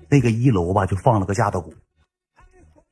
[0.09, 1.75] 那个一楼吧就放了个架子鼓，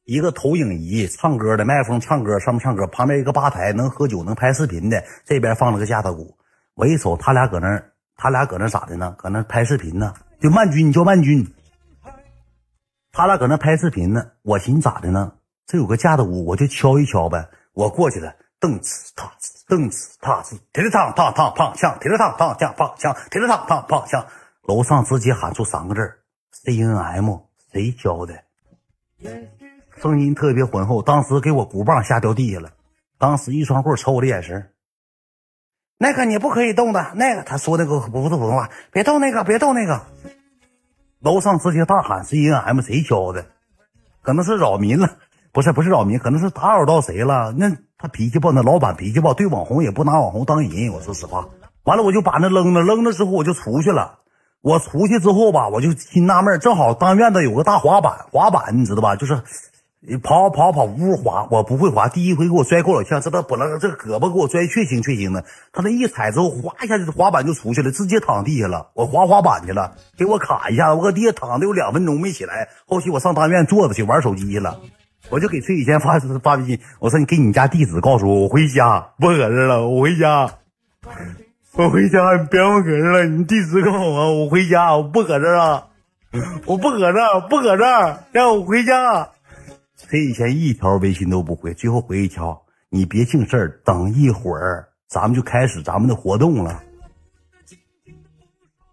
[0.04, 6.36] 一个投影仪，唱歌的麦克风唱歌，上面唱歌，旁边一个吧台能喝酒能拍视频的，这边放了个架子鼓。
[6.74, 7.82] 我一瞅他俩搁那。
[8.22, 9.14] 他俩搁那咋的呢？
[9.16, 10.12] 搁那拍视频呢。
[10.42, 11.54] 就曼君，你叫曼君。
[13.12, 14.32] 他俩搁那拍视频呢。
[14.42, 15.32] 我寻思咋的呢？
[15.66, 17.48] 这有个架子鼓，我就敲一敲呗。
[17.74, 24.26] 我过去了，蹬哧踏哧，蹬哧踏哧，踢了趟趟趟砰枪，踢了趟趟枪砰枪，踢了趟趟砰枪。
[24.62, 26.00] 楼上直接喊出三个字
[26.50, 27.38] ：C N M。
[27.72, 28.34] 谁教的？
[29.96, 31.02] 声音特别浑厚。
[31.02, 32.70] 当时给我鼓棒吓掉地下了。
[33.18, 34.72] 当时一双棍瞅我的眼神。
[35.98, 40.06] 那个你不可以动的，那个他说那个不是普通话，别动那个，别动那个。
[41.20, 43.44] 楼上直接大喊是 N M 谁敲的？
[44.22, 45.08] 可能是扰民了，
[45.52, 47.52] 不是不是扰民，可能是打扰到谁了。
[47.56, 50.92] 那他脾气暴，那老板脾气暴，对网红也不拿网红当人。
[50.92, 51.46] 我说实话，
[51.84, 54.20] 完了我就把那扔了，扔了之后我就出去了。
[54.62, 59.16] 我出去之后吧，我就心纳闷，正好当院子有个大滑板，滑板你知道吧？
[59.16, 59.42] 就是。
[60.02, 65.44] 你跑跑跑呜滑，我不会滑，第一回给我摔够了呛，这他不能这胳膊给我摔确形确形的。
[65.74, 68.88] 他那一踩之后，哗一下就滑板就出去了，直接躺地下了。
[68.94, 72.70] 我滑滑板去了，给我卡一下，我搁地下躺的有两分钟没起来。
[72.86, 74.80] 后期我上大院坐着去玩手机去了，
[75.28, 80.50] 我就给崔雨谦发发微信，我说你给你家地址告诉我，我回家不搁这了，我回家，
[81.74, 85.88] 我回家，你别我搁这了，你地址告诉我，我回家，我不搁这啊，
[86.64, 87.84] 我不搁这，不搁这，
[88.32, 89.28] 让我回家。
[90.08, 96.82] 这以前一条微信都不回，最后回一条，你别净事儿，等一会儿咱们就开始咱们的活动了。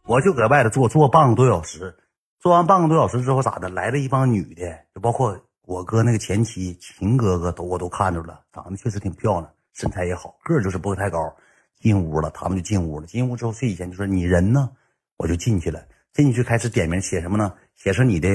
[0.05, 1.95] 我就搁外头坐坐半个多小时，
[2.39, 3.69] 坐完半个多小时之后咋的？
[3.69, 11.35] 来了一帮女的，就包括我哥那个前妻秦哥哥都我都看着了，长得确实挺漂亮，身材也好，个儿就是不会太高。
[11.79, 13.05] 进屋了，他们就进屋了。
[13.05, 14.71] 进屋之后，这以前就说你人呢，
[15.17, 15.85] 我就进去了。
[16.13, 17.53] 进去就开始点名，写什么呢？
[17.75, 18.29] 写上你的，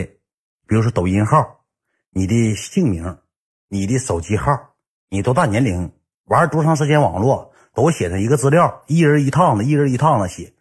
[0.66, 1.61] 比如说抖音号。
[2.14, 3.18] 你的姓名，
[3.68, 4.52] 你的手机号，
[5.08, 5.90] 你多大年龄，
[6.24, 10.52] 玩多长时间网络，都写上一个资料，一人一趟子，一人一趟子写。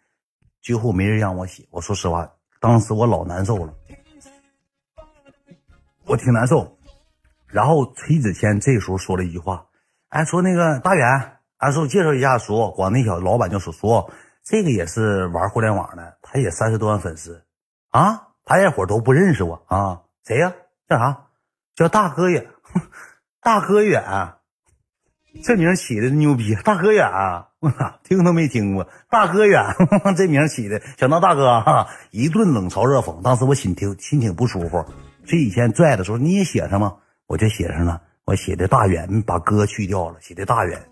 [0.62, 3.74] 最后没人让我写，我说实话，当时我老难受了，
[6.06, 6.78] 我挺难受。
[7.48, 9.66] 然后崔子谦这时候说了一句话，
[10.08, 14.10] 哎，说那个大远，俺说介绍一下，说广内小老板叫说说，
[14.42, 17.44] 这个也是玩互联网的，他也三十多万粉丝
[17.90, 20.54] 啊，大家伙都不认识我啊，谁呀？
[20.88, 21.26] 叫啥？
[21.74, 22.46] 叫大哥远，
[23.40, 24.02] 大哥远，
[25.42, 26.54] 这名起的牛逼！
[26.56, 27.08] 大哥远，
[27.60, 28.86] 我操，听都没听过。
[29.08, 29.64] 大哥远，
[30.16, 33.22] 这名起的，想当大哥哈，一顿冷嘲热讽。
[33.22, 34.84] 当时我心挺心挺不舒服。
[35.24, 36.96] 这以前拽的时候你也写上吗？
[37.26, 40.82] 我就写上了，我写的大远，把哥去掉了，写的大远。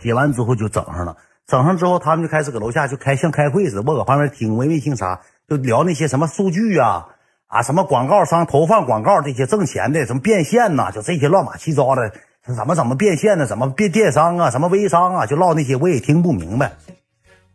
[0.00, 1.16] 写完之后就整上了，
[1.46, 7.06] 整上之后他们就开始搁楼下就开像开会似的，我搁旁边听，我也没听啥，就聊那些什么数据啊。
[7.50, 12.12] 啊，什么广告商投放广告这些挣钱的，什么变现呐，就这些乱码七糟的，
[12.56, 16.74] 怎么怎么变现的，怎么变电商啊，什么微商啊，就唠那些我也听不明白，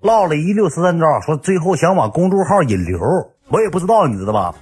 [0.02, 3.00] 唠了一溜十三招，说最后想往公众号引流，
[3.48, 4.54] 我也不知道，你知道吧？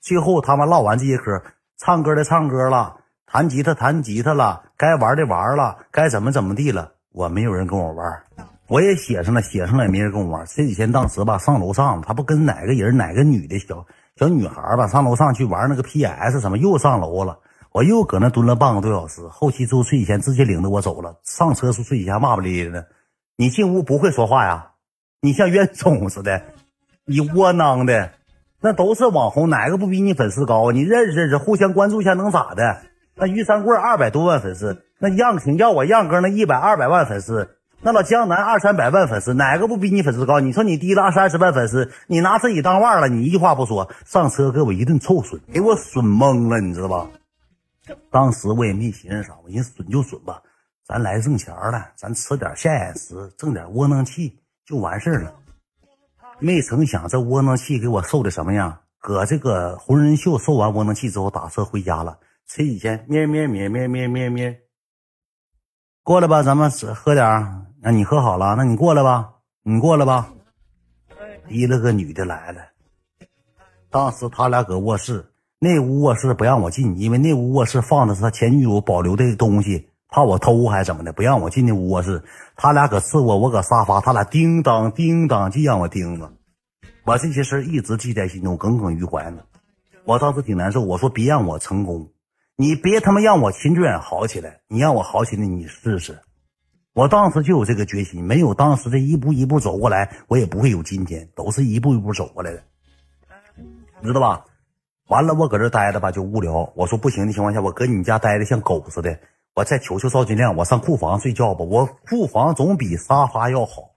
[0.00, 1.40] 最后他们唠完这些嗑，
[1.78, 8.04] 唱歌的唱歌了，弹吉他弹吉他了，该玩的玩了，该怎么怎么地了，我没有人跟我玩，
[8.66, 10.44] 我也写上了，写上了也没人跟我玩。
[10.46, 13.86] 这几天当时吧，上楼上，他不跟哪个人哪个女的小。
[14.16, 17.38] 小女孩吧，上楼上去玩那个 PS 什么，又上楼了。
[17.72, 19.26] 我又搁那蹲了半个多小时。
[19.28, 21.20] 后期之后，睡前直接领着我走了。
[21.24, 22.86] 上车时睡前骂骂咧咧的。
[23.36, 24.72] 你进屋不会说话呀？
[25.22, 26.42] 你像冤种似的，
[27.06, 28.12] 你窝囊的。
[28.60, 30.70] 那都是网红，哪个不比你粉丝高？
[30.70, 32.82] 你认识认识，互相关注一下能咋的？
[33.14, 37.56] 那于三贵二百多万粉丝，那样挺要我样哥那一百二百万粉丝。
[37.84, 40.38] 那老江南二三百万粉丝，哪个不比你粉丝高？
[40.38, 43.08] 你说你低了二三十万粉丝，你拿自己当腕儿了？
[43.08, 47.08] 你一句话不说，上车给我一顿臭损，给我损懵了，你知道吧？
[48.08, 50.40] 当时我也没寻思啥，我寻思损就损吧，
[50.86, 55.34] 咱来挣钱了，咱吃点下眼石，挣点窝囊气就完事儿了。
[56.38, 58.78] 没成想这窝囊气给我受的什么样？
[59.00, 62.16] 搁这个红人秀受完窝囊气之后，打车回家了。
[62.46, 64.60] 吃几天，咩咩咩咩咩咩咩，
[66.04, 67.66] 过来吧，咱们喝点儿。
[67.84, 69.28] 那你喝好了，那你过来吧，
[69.64, 70.28] 你过来吧。
[71.48, 72.62] 提了个女的来了，
[73.90, 82.22] 当时他俩搁卧室，那屋卧室不让我进，因为那屋卧室放的是他前女友保留的东西，怕我偷还是怎么的，不让我进那屋卧室。
[82.54, 86.32] 他俩搁次卧，我搁沙发，他俩叮当叮当就让我盯着。
[87.04, 89.42] 我这些事一直记在心中，耿耿于怀呢。
[90.04, 92.08] 我当时挺难受，我说别让我成功，
[92.54, 96.20] 你别他妈让我秦志远好起来，你让我好起来，你试试。
[96.94, 102.62] 我当时就有这个决心，没有当时这一步一步走过来，我也不会有今天，都是一步一步走过来的，
[104.00, 104.44] 你知道吧？
[105.08, 106.70] 完了，我搁这待着吧，就无聊。
[106.76, 109.18] 我说不行的情况下，我搁你家待着像狗似的，
[109.54, 111.64] 我再求求赵金亮，我上库房睡觉吧。
[111.64, 113.94] 我库房总比沙发要好，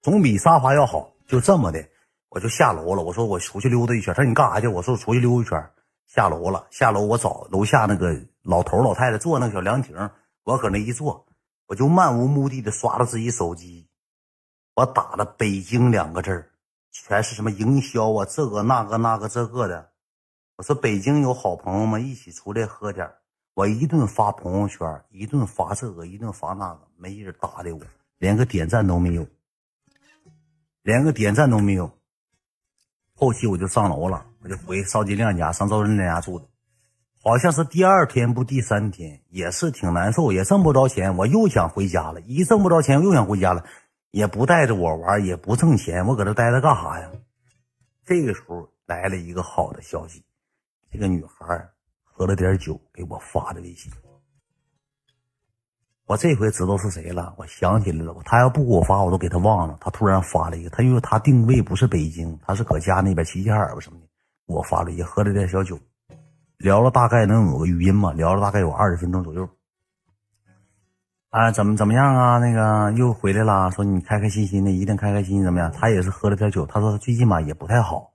[0.00, 1.12] 总比沙发要好。
[1.26, 1.84] 就这么的，
[2.30, 3.02] 我就下楼了。
[3.02, 4.14] 我说我出去溜达一圈。
[4.14, 4.68] 他说你干啥去？
[4.68, 5.62] 我说我出去溜一圈。
[6.06, 9.94] 下楼了，下楼我找楼下那个老头老太太坐那个小凉亭，
[10.44, 11.26] 我搁那一坐。
[11.66, 13.88] 我就漫无目的的刷着自己手机，
[14.74, 16.50] 我打了“北京”两个字儿，
[16.92, 19.90] 全是什么营销啊，这个那个那个这个的。
[20.56, 23.10] 我说北京有好朋友们，一起出来喝点
[23.54, 27.80] 我一顿发朋友圈，一顿发这个，一顿发那个，没人搭理我，
[28.18, 29.26] 连个点赞都没有，
[30.82, 31.90] 连个点赞都没有。
[33.14, 36.46] 后期我就上楼了，我就回邵金亮家，上赵金亮家住的。
[37.26, 42.20] 好像是第二天不第三天，也是挺难受，也挣不着钱，我又想回家了。
[42.20, 43.64] 一挣不着钱，又想回家了，
[44.12, 47.10] 也不带着我玩，也不挣钱，我搁这待着干啥呀？
[48.04, 50.22] 这个时候来了一个好的消息，
[50.88, 51.68] 这个女孩
[52.04, 53.90] 喝了点酒给我发的微信。
[56.06, 59.76] 我这回知道是谁了，我想起来了，他要不给我发，我都给他忘了。
[59.80, 64.06] 他突然发了一个，他因为他定位不是北京，他是搁家那边齐齐哈尔什么的，
[64.46, 65.76] 我发了一个，喝了点小酒。
[66.58, 68.12] 聊了大概能有个语音嘛？
[68.12, 69.48] 聊了大概有二十分钟左右。
[71.30, 72.38] 啊，怎么怎么样啊？
[72.38, 75.70] 那个又回来了，说你开开心心的，一定开开心心怎么样？
[75.70, 78.10] 他也是喝了点酒，他说他最近吧也不太好，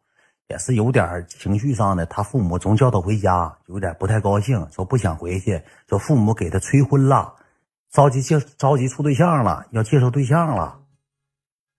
[0.47, 2.03] 也是有点情绪上的。
[2.07, 7.35] 他父母总叫他回家，有点不太高兴，说不想回去，说父母给他催婚了，
[7.91, 10.79] 着急介着急处对象了，要介绍对象了，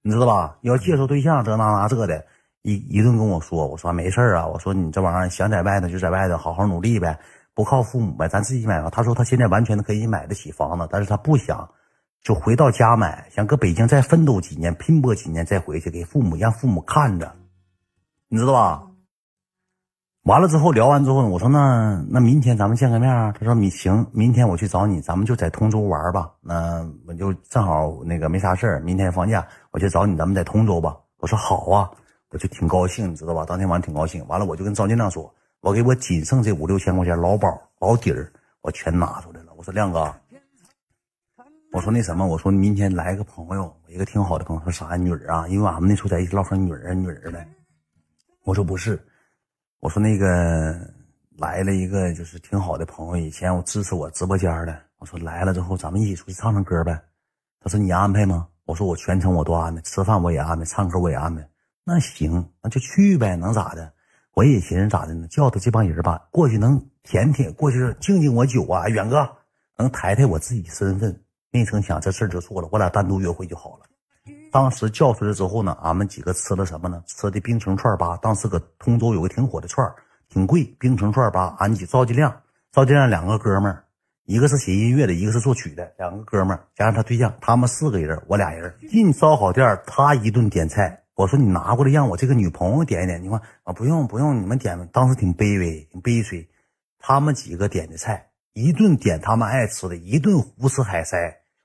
[0.03, 0.59] 你知道吧？
[0.61, 2.25] 要介绍对象，这那那这的。
[2.63, 7.19] 一一顿跟我说，我说没事啊，我说你这玩意儿想在外头就在外头好好努力呗，
[7.55, 8.91] 不靠父母呗，咱自己买房。
[8.91, 11.69] 他说他现在完全可以买得起房子，但是他不想
[12.23, 17.35] 就回到家买，想搁北京再奋斗几年，拼搏几年再回去给父母让父母看着，
[18.29, 18.87] 你知道吧？
[20.23, 23.33] 完了之后聊完之后，我说那那明天咱们见个面啊？
[23.33, 26.31] 他说你行，明天我去找你，咱们就在通州玩吧。
[26.41, 30.97] 那我就正好那个没啥事儿，明天放假我去找你，咱们在通州吧。
[31.19, 31.91] 我说好啊。
[32.33, 33.45] 我就挺高兴，你知道吧？
[33.45, 34.27] 当天晚上挺高兴。
[34.27, 37.47] 完了，我就跟赵金亮说：“我给我仅剩这五六千块钱老保
[37.79, 40.11] 老底儿，我全拿出来了。”我说：“亮哥，
[41.73, 45.47] 我说那什么，我说明天来个朋友，一个挺好的朋友，说啥女儿啊？
[45.47, 47.47] 因为俺们那时候在一起唠嗑，女儿女儿的。
[48.45, 48.99] 我说不是，
[49.81, 50.75] 我说那个
[51.37, 54.75] 来了一个就是挺好的朋友，以前我支持我直播间的。
[54.97, 56.99] 我说来了之后，咱们一起出去唱唱歌呗。
[57.61, 58.49] 他说你安排吗？
[58.65, 61.47] 我说我全程我都安排，吃饭我也安排，唱歌我也安排。”
[61.85, 63.93] 那行，那就去呗，能咋的？
[64.35, 65.27] 我也寻思咋的呢？
[65.29, 69.29] 叫他这帮人吧，过去能舔舔，过去敬敬我酒啊，远哥
[69.77, 71.23] 能抬抬我自己身份。
[71.51, 73.87] 没成想这事儿就做了，我俩单独约会就好了。
[74.51, 77.03] 当时叫出来之后呢，俺们几个吃了什么呢？
[77.07, 78.17] 吃的冰城串吧。
[78.23, 79.87] 当时搁通州有个挺火的串
[80.31, 80.65] 挺贵。
[80.79, 82.35] 冰城串吧，俺几赵金亮、
[82.71, 83.85] 赵金亮两个哥们儿，
[84.25, 91.02] 一个是写音乐的，一个是作曲的，两个哥们儿加上他对象，他们四个人，我俩人进烧烤店，他一顿点菜。
[91.23, 94.89] 我说你拿过来让我这个女朋友点一点，你看啊，不用不用，你们点。
[94.93, 96.49] 当时挺卑微，挺悲催。
[96.99, 101.17] 他们几个点的菜，一顿点他们爱吃的，一顿胡吃海塞。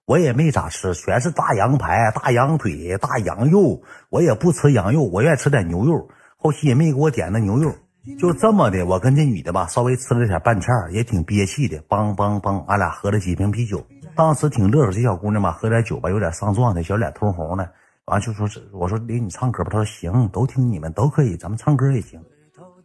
[0.06, 3.82] 我也没咋吃，全是大羊排、大羊腿、大羊肉。
[4.10, 6.08] 我也不吃羊肉，我愿意吃点牛肉。
[6.38, 7.74] 后期也没给我点那牛肉，
[8.20, 8.86] 就这么的。
[8.86, 11.80] 我跟这女的吧，稍微吃了点拌菜，也挺憋气的。
[11.90, 13.84] 梆梆梆，俺俩喝了几瓶啤酒。
[14.16, 17.68] 当时挺乐呵，这小姑娘吧，喝点酒吧，有点上状态，小脸通红的。
[18.08, 22.24] 完就说是我说领你唱歌吧，他说行，都听你们都可以，咱们唱歌也行，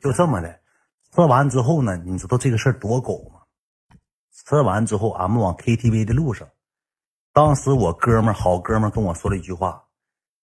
[0.00, 0.60] 就这么的。
[1.12, 3.40] 吃完之后呢，你知道这个事儿多狗吗？
[4.32, 6.48] 吃完之后，俺们往 KTV 的路上，
[7.32, 9.84] 当时我哥们好哥们跟我说了一句话，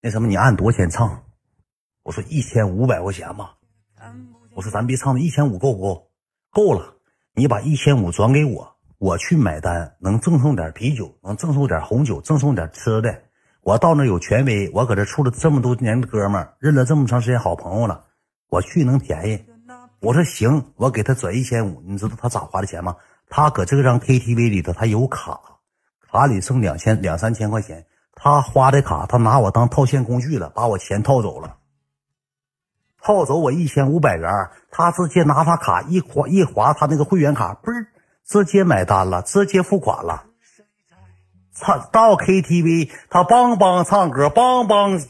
[0.03, 1.23] 那什么你按多少钱唱？
[2.03, 3.57] 我说一千五百块钱吧。
[4.55, 6.11] 我说咱别唱了，一千五够不够？
[6.51, 6.97] 够了，
[7.33, 13.23] 你把一千五转给我，我去买单，能赠送点啤酒，能赠送点红酒，赠送点吃的。
[13.67, 18.05] 我到那有权威，我搁这处了这么多年的哥们儿，认了这么长时间好朋友了，
[18.49, 19.45] 我去能便宜。
[19.99, 22.95] 我说行，我给他转一千五，你知道他咋花的钱吗？
[23.29, 25.41] 他搁这张 KTV 里头，他有卡，
[26.09, 31.57] 卡里剩两千两三千块钱，他花的卡，他拿我当套现工具了，把我钱套走了，
[33.03, 34.31] 套走我一千五百元，
[34.71, 37.87] 他直接拿他卡一划一划他那个会员卡，嘣
[38.25, 40.26] 直接买单了，直接付款了。
[41.59, 45.01] 唱到 KTV，他梆梆唱歌，梆梆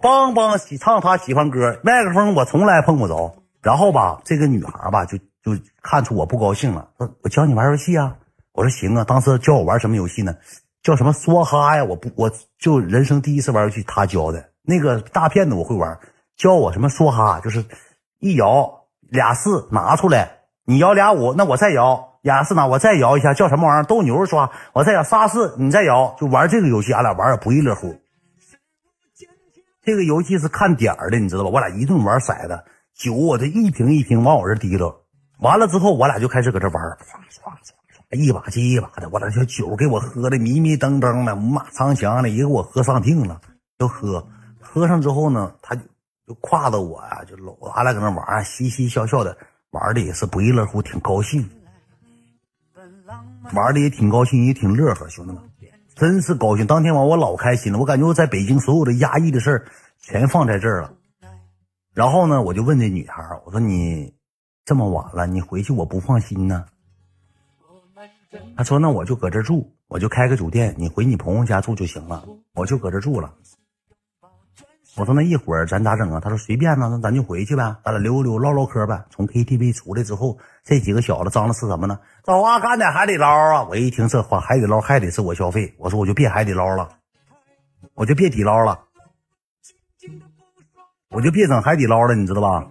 [0.00, 3.34] 梆梆喜唱他喜欢歌，麦克风我从来碰不着。
[3.60, 8.16] 然后吧，这个女孩吧，就就看出我不高兴了，说：“我教你玩游戏啊。”
[8.54, 10.36] 我说：“行啊。”当时教我玩什么游戏呢？
[10.80, 11.84] 叫什么梭哈呀？
[11.84, 15.98] 我不，我就人生第一次玩游戏，他教的那个大骗子我会玩，
[16.36, 17.64] 教我什么梭哈，就是
[18.20, 23.84] 一摇俩四拿出来，你摇俩五，那我再摇俩四拿，我再摇一下，叫什么玩意儿？
[23.84, 27.96] 斗牛刷，我再摇仨四，你再摇，就玩这个游戏，俺俩玩的不亦乐乎。
[29.82, 31.50] 这个游戏是看点儿的，你知道吧？
[31.50, 32.64] 我俩一顿玩骰子。
[32.94, 34.92] 酒我这一瓶一瓶往我这提溜，
[35.38, 43.40] 完了之后我俩就开始搁这玩，唰唰唰，一把接一把的，我俩这酒给我喝的迷迷瞪瞪的，马长枪的，也给我喝上腚了，
[43.78, 44.26] 就喝，
[44.60, 45.82] 喝上之后呢，他就
[46.26, 49.38] 就挎着我呀，就搂，俺俩搁那玩，嘻嘻笑笑的，
[49.70, 51.48] 玩的也是不亦乐乎，挺高兴，
[53.54, 55.42] 玩的也挺高兴，也挺乐呵，兄弟们，
[55.94, 56.66] 真是高兴。
[56.66, 59.64] 当天晚我老开心了，我感觉我在北京所有的压抑的事
[60.00, 60.92] 全放在这儿了。
[61.94, 64.14] 然后呢，我就问这女孩我说你
[64.64, 66.64] 这么晚了，你回去我不放心呢。
[68.56, 72.24] 她说那我就搁这住，我就开个酒店，你回你朋友家住就行了，
[72.54, 73.34] 我就搁这住了。
[74.96, 76.20] 我说那一会儿咱咋整啊？
[76.20, 79.04] 她说随便呢，那咱就回去呗，咱俩溜溜唠唠嗑呗。
[79.10, 81.98] 从 KTV 出来之后，这几个小子张罗吃什么呢？
[82.28, 83.64] 老阿，干点海底捞啊！
[83.70, 86.86] 我一听这话，海底捞还得是我消费，我说我就别海底捞了，
[87.94, 88.84] 我就别底捞了。
[91.08, 92.70] 我就别整海底捞了，你知道吧？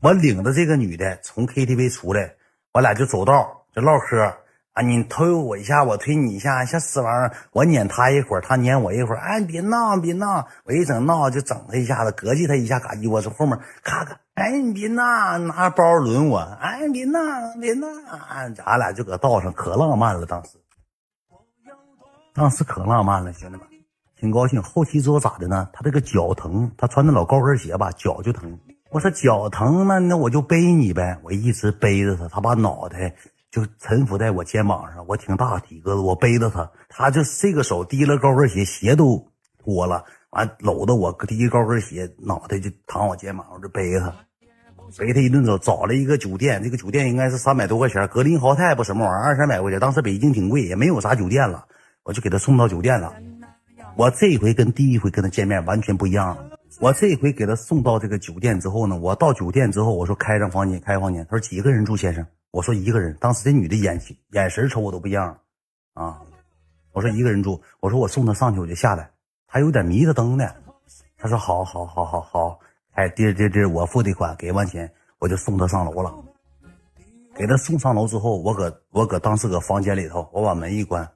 [0.00, 2.36] 我领着这个女的从 KTV 出来，
[2.72, 4.34] 我俩就走道就唠嗑
[4.74, 4.82] 啊。
[4.82, 7.32] 你推我一下，我推你一下，像死玩意儿。
[7.52, 9.18] 我撵他一会儿，他撵我一会儿。
[9.18, 10.46] 哎，别闹，别闹！
[10.64, 14.20] 我一整闹就整他一下子，膈气他一下，嘎叽，我从后面咔咔。
[14.34, 16.38] 哎，你别闹，拿包抡我。
[16.60, 17.20] 哎，别闹，
[17.60, 17.86] 别闹！
[18.54, 20.58] 咱俩就搁道上可浪漫了，当时，
[22.34, 23.66] 当时可浪漫了，兄弟们。
[24.16, 25.68] 挺高兴，后期之后咋的呢？
[25.72, 28.58] 他这个脚疼，他穿的老高跟鞋吧，脚就疼。
[28.90, 31.18] 我说脚疼，那那我就背你呗。
[31.22, 33.14] 我一直背着他，他把脑袋
[33.54, 35.06] 就沉浮在我肩膀上。
[35.06, 39.24] 我挺大体格子，我背着他，他就这个手提了高跟鞋，鞋都
[39.62, 44.12] 脱了，完搂着我提高跟鞋，脑袋就躺我肩膀上，就背他，
[44.98, 49.78] 背他一顿走，找了一个酒店，这个酒店应该是三百多块钱，格林豪泰不什么玩意儿，二三百块钱。
[49.78, 51.64] 当时北京挺贵，也没有啥酒店了，
[52.02, 53.14] 我就给他送到酒店了。
[53.94, 56.36] 我这回跟第一回跟他见面完全不一样。
[56.80, 61.24] 我这回给他送到这个酒店之后呢，我到酒店之后，我说开上房间，开房间。
[61.30, 62.26] 他说几个人住，先生？
[62.54, 63.16] 我说一个人。
[63.20, 65.36] 当时这女的眼睛眼神瞅我都不一样
[65.94, 66.22] 啊。
[66.92, 67.60] 我说一个人住。
[67.80, 69.10] 我说我送她上去，我就下来。
[69.48, 70.48] 她有点迷着灯呢。
[71.16, 72.60] 她说好好好好好，
[72.92, 74.88] 哎，滴滴滴，我付的款，给完钱
[75.18, 76.14] 我就送她上楼了。
[77.34, 81.08] 给她送上楼之后，我搁我搁当时搁房间里头，我把门一关，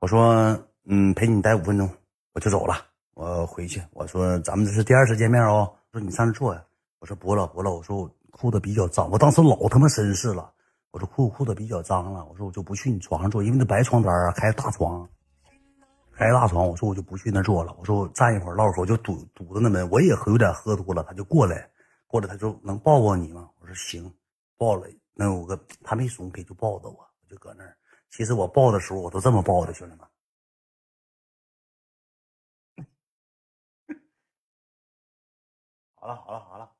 [0.00, 0.56] 我说。
[0.86, 1.88] 嗯，陪你待五分钟，
[2.34, 2.74] 我就走了。
[3.14, 5.72] 我回去，我说咱们这是第二次见面哦。
[5.92, 6.62] 说你上这坐呀。
[6.98, 9.08] 我说不了不了，我说我裤子比较脏。
[9.08, 10.52] 我当时老他妈绅士了。
[10.90, 12.24] 我说裤裤子比较脏了。
[12.24, 15.08] 我说我就不去你床上坐，因为那白床单啊，开大床，
[16.12, 16.66] 开大床。
[16.66, 17.72] 我说我就不去那坐了。
[17.78, 19.88] 我说我站一会儿唠会儿，我就堵堵着那门。
[19.88, 21.70] 我也喝有点喝多了，他就过来，
[22.08, 23.48] 过来他就能抱抱你吗？
[23.60, 24.12] 我说行，
[24.58, 24.88] 抱了。
[25.14, 27.76] 那有个他没怂，给就抱着我，我就搁那儿。
[28.10, 30.06] 其实我抱的时候我都这么抱的，兄弟们。
[35.94, 36.70] 好了好了好了，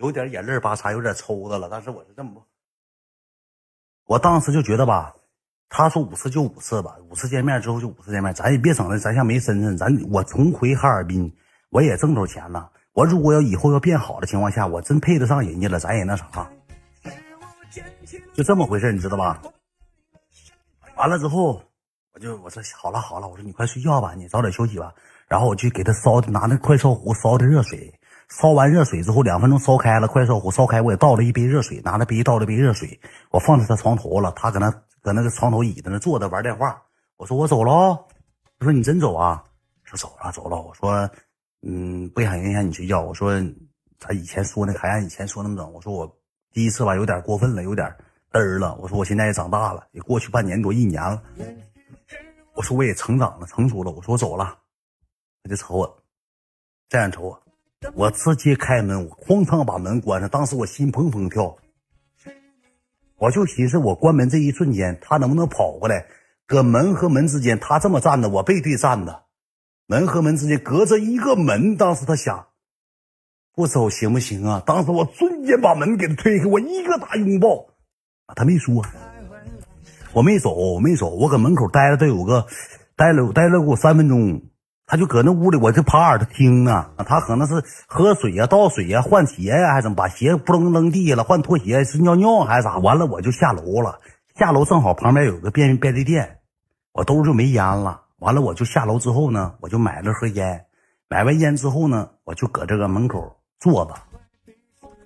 [0.00, 1.68] 有点眼泪巴嚓，有点抽的了。
[1.70, 2.42] 但是我是这么，
[4.06, 5.14] 我当时就觉得吧，
[5.68, 9.76] 他说五次就五次吧，五次见面之后就五次见面，咱也别整的，咱像没身份。
[9.76, 11.30] 咱我重回哈尔滨，
[11.68, 12.72] 我也挣着钱了。
[12.92, 16.50] 我如果要以后要变好的情况下，我真配得上人家了，咱也那啥，
[18.32, 19.42] 就这么回事你知道吧？
[20.96, 21.62] 完了之后，
[22.14, 24.94] 我就我说好了好了，我说你快睡觉吧，你早点休息吧。
[25.28, 27.94] 然后我去给他烧，拿那快烧壶烧的热水。
[28.30, 32.98] 烧完热水之后，两分钟烧开了，快烧壶烧开，我也倒了一杯热水，拿着杯倒了杯热水，
[33.30, 34.32] 我放在他床头了。
[34.36, 34.70] 他搁那
[35.02, 36.80] 搁那个床头椅子那坐着玩电话。
[37.16, 38.06] 我说我走喽。
[38.58, 39.42] 他说你真走啊？
[39.82, 40.60] 说走了走了。
[40.60, 41.10] 我说
[41.62, 43.00] 嗯，不想影响你睡觉。
[43.00, 43.32] 我说
[43.98, 45.72] 他以前说那还按以前说那么整。
[45.72, 46.18] 我说我
[46.52, 47.86] 第一次吧，有点过分了，有点
[48.30, 48.76] 嘚儿了。
[48.76, 51.20] 我说我现在也长大了，也过去半年多一年了。
[52.54, 53.90] 我说我也成长了，成熟了。
[53.90, 54.56] 我说我走了，
[55.42, 56.02] 他就瞅我，
[56.88, 57.42] 这样瞅我，
[57.94, 60.28] 我直接开门，我哐当把门关上。
[60.28, 61.56] 当时我心砰砰跳，
[63.16, 66.06] 我就寻思，我关门这一瞬间，他能不能跑过来？
[66.46, 69.22] 搁门和门之间，他这么站着，我背对站着，
[69.86, 71.76] 门和门之间隔着一个门。
[71.76, 72.48] 当时他想，
[73.54, 74.62] 不走行不行啊？
[74.66, 77.66] 当时我瞬间把门给他推开，我一个大拥抱。
[78.36, 78.84] 他没说，
[80.12, 82.46] 我没走，我没走，我搁门口待了得有个，
[82.94, 84.42] 待了待了给我三分钟，
[84.90, 86.90] 他就搁那屋里，我就趴耳朵听呢。
[87.06, 92.76] 他可能是喝水呀、倒水呀、换鞋呀，还是怎么把鞋扑棱扔地下了，换拖鞋是尿尿还是咋？
[92.78, 94.00] 完了我就下楼了，
[94.34, 96.40] 下楼正好旁边有个便便利店，
[96.90, 98.02] 我兜就没烟了。
[98.18, 100.66] 完了我就下楼之后呢，我就买了盒烟，
[101.08, 103.94] 买完烟之后呢，我就搁这个门口坐着，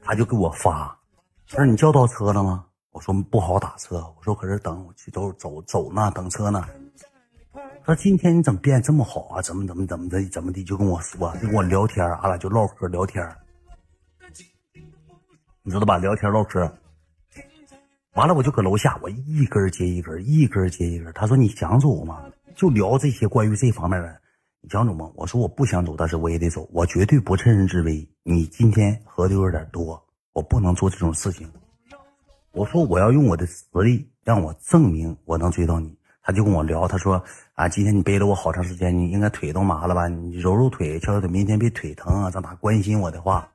[0.03, 0.97] 他就给我发，
[1.51, 2.65] 他说你叫到车了吗？
[2.91, 6.65] 我说不好打车，我说搁这等，我去走走走呢，等车呢。
[7.87, 9.43] 他说今天你怎么变这么好啊？
[9.43, 10.65] 怎么怎么怎么的怎么的？
[10.65, 13.23] 就跟我说，就跟我聊天，俺俩就唠嗑聊天，
[15.63, 15.99] 你知道吧？
[15.99, 16.61] 聊天唠嗑。
[18.15, 21.13] 完了我就搁楼下，我一根接一根，一根接一根。
[21.13, 22.25] 他说你想走吗？
[22.57, 24.19] 就聊这些关于这方面的，
[24.63, 25.11] 你想走吗？
[25.15, 28.09] 我说我不想走，但是我也得走，我绝对不趁人之危。
[28.23, 31.47] 你今天喝的有点多，我不能做这种事情。
[32.53, 35.95] 我说我要用我的实力让我证明我能追到你。
[36.23, 37.23] 他就跟我聊，他说
[37.55, 40.09] 啊，今天你背了我好长时间，你应该腿都麻了吧？
[40.09, 42.29] 你揉揉腿，敲敲腿，明天别腿疼啊。
[42.29, 43.49] 咱哪关心我的话？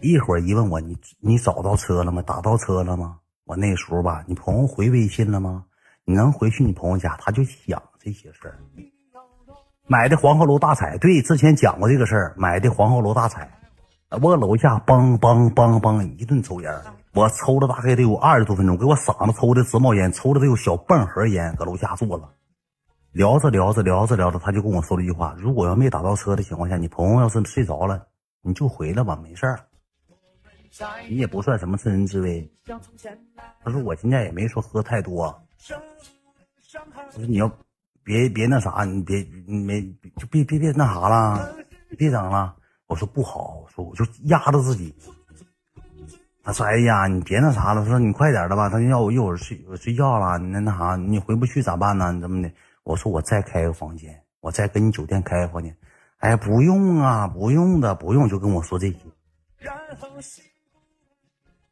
[0.00, 2.22] 一会儿一问我，你你找到车了吗？
[2.22, 3.16] 打到车了吗？
[3.44, 5.64] 我那时候吧，你朋友回微信了吗？
[6.04, 7.16] 你能回去你朋友家？
[7.18, 8.58] 他就想这些事儿。
[9.88, 12.34] 买的黄鹤楼大彩，对，之前讲过这个事儿。
[12.36, 13.50] 买的黄鹤楼大彩，
[14.20, 16.72] 我楼下梆梆梆梆一顿抽烟。
[17.12, 22.30] 我抽了大概得有二十多分钟，给我嗓子抽的直冒烟，抽了得有小半盒烟，搁楼下坐了，
[23.12, 28.06] 聊着聊着聊着聊着，他就跟我说了一句话：如果要没打到车的情况下，你朋友要是睡着了，
[28.40, 29.60] 你就回来吧，没事儿，
[31.10, 32.50] 你也不算什么趁人之危。
[33.62, 37.50] 他说我今天也没说喝太多，我说你要
[38.02, 39.82] 别别那啥，你别没
[40.16, 41.54] 就别别别那啥了，
[41.98, 42.56] 别整了。
[42.86, 44.94] 我说不好，我说我就压着自己。
[46.44, 47.84] 他说：“哎呀，你别那啥了。
[47.84, 48.68] 他说你快点的吧。
[48.68, 52.10] 他要我一会儿睡睡觉了，你那那啥，你回不去咋办呢？
[52.10, 52.50] 你怎么的？
[52.84, 55.76] 我说我再开个房间，我再跟你酒店开个房间。
[56.18, 58.96] 哎，不用啊，不用的，不用，就跟我说这些。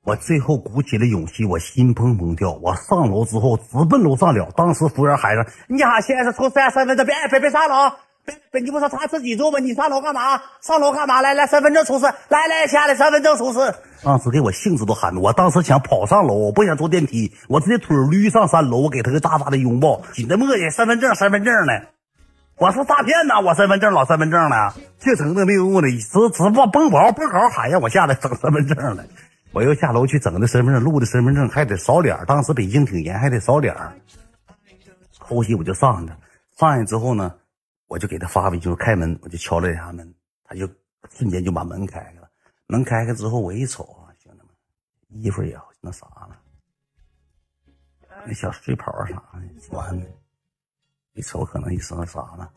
[0.02, 2.52] 我最后鼓起了勇气，我心砰砰跳。
[2.52, 4.50] 我上楼之后直奔楼上了。
[4.56, 7.96] 当时服务员喊着：‘你好，先生，出示身份证，别别别上了啊
[8.26, 9.58] 楼。’”本你不说他自己做吗？
[9.60, 10.40] 你上楼干嘛？
[10.60, 11.22] 上楼干嘛？
[11.22, 12.06] 来来，身份证出示！
[12.28, 13.74] 来来，下来，身份证出示！
[14.02, 21.72] 当时给我兴致都喊的，我当时想跑上楼，我不想坐电梯，我直接腿驴上三楼，我给他个大大的拥抱，紧着磨叽，身份证，身份证呢？
[22.56, 23.40] 我说诈骗呢？
[23.40, 24.74] 我身份证老身份证呢？
[24.98, 29.04] 这整的没有用的，直直往蹦跑蹦跑喊让我下来整身份证了。
[29.52, 33.74] 我又下楼去整的身份证，录的身份证还得扫脸，当时北京挺严，还得扫脸。
[35.18, 36.16] 后期我就上去了，
[36.58, 37.32] 上去之后呢？
[37.91, 40.14] 我就给他发微信，开门，我就敲了两下门，
[40.45, 40.64] 他就
[41.11, 42.30] 瞬间就把门开开了。
[42.68, 46.41] 门开开之后，我一瞅啊，兄弟们，衣服也那啥了，
[48.24, 50.07] 那小睡袍啥的穿的，
[51.14, 52.49] 一瞅可能也是那啥了。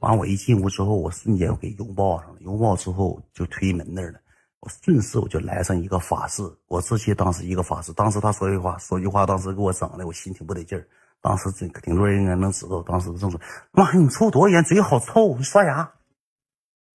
[0.00, 4.20] 完，我一进屋之后，我瞬间我给拥抱上了，拥抱之后就推门那儿了。
[4.58, 10.84] 我顺势我就来上一个法式，我直接当时一个法式，当时他说句话，说句话，当时给我整的，我心挺不得劲儿。
[11.20, 13.40] 当时挺挺多人应该能知道，当时正说
[13.72, 14.64] ：“妈，你抽多少烟？
[14.64, 15.36] 嘴好臭！
[15.36, 15.92] 你刷牙。”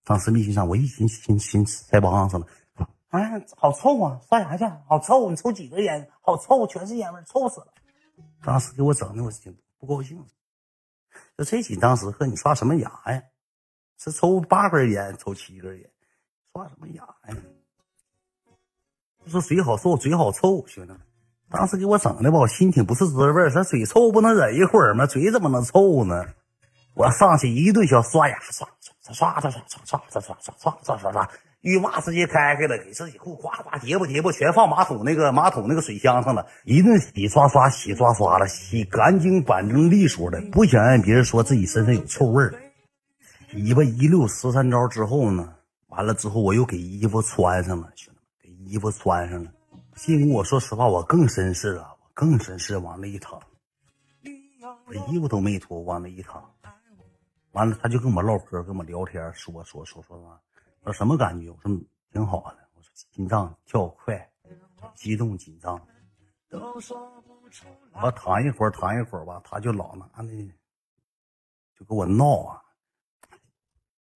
[0.03, 2.47] 当时微信上我一心心心腮帮上了，
[3.09, 4.19] 哎，好臭啊！
[4.27, 5.29] 刷牙去，好臭！
[5.29, 6.09] 你抽几根烟？
[6.21, 7.73] 好臭，全是烟味，臭死了！
[8.43, 10.23] 当时给我整的我挺不高兴，
[11.37, 13.23] 就这紧当时和你刷什么牙呀？
[13.97, 15.89] 是抽八根烟，抽七根烟，
[16.51, 17.37] 刷什么牙呀？
[19.27, 21.01] 说嘴好臭，嘴好臭，兄弟们。
[21.51, 23.49] 当时给我整的吧，我心挺不是滋味儿。
[23.49, 25.05] 说嘴臭不能忍一会儿吗？
[25.05, 26.25] 嘴怎么能臭呢？
[26.95, 28.67] 我上去一顿小刷牙，刷
[29.13, 31.29] 刷刷刷刷刷刷刷刷刷刷刷刷刷刷，
[31.61, 42.53] 浴霸直接开开了，给自己裤夸夸叠吧叠吧，全放马桶那个马桶那个水箱上了，一顿洗刷刷洗刷刷的，洗干净板正利索的，不想让别人说自己身上有臭味儿。
[43.53, 45.53] 尾巴一溜十三招之后呢，
[45.87, 49.51] 完了之后我又给衣服穿上了，兄弟们，给衣服穿上了。
[49.95, 53.41] 进屋，我说实话，我更绅士了，我更绅士，往那一躺，
[54.85, 56.53] 我衣服都没脱，往那一躺，
[57.51, 60.41] 完了他就跟我唠嗑，跟我聊天，说说说说说，
[60.83, 61.49] 说什么感觉？
[61.49, 61.71] 我说
[62.11, 64.29] 挺好的，我说心脏跳快，
[64.93, 65.81] 激动紧张，
[67.93, 70.45] 我躺一会儿，躺一会儿吧，他就老拿那
[71.77, 72.61] 就给我闹啊！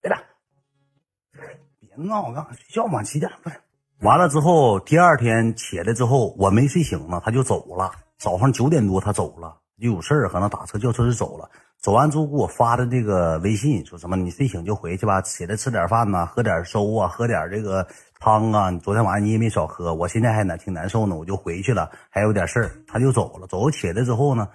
[0.02, 0.22] 别打，
[1.80, 3.32] 别闹，我刚睡觉嘛，几点？
[3.44, 3.62] 不是，
[4.02, 7.92] 完了之后，第二天起来之后，我没睡醒呢，他就走了。
[8.18, 11.50] 早上九点多他走了，就有事儿，可能打车叫车就走了。
[11.82, 17.86] 走完之后给我发的这个微信，说什么你睡醒就回去吧，起来吃点饭呐，喝点粥啊，喝点这个
[18.22, 18.72] 汤啊。
[18.82, 23.48] 昨天晚上你也没少喝，我现在还难挺难受呢，我就回去了，还有点事儿，他就走了。
[23.48, 24.48] 走起来之后呢，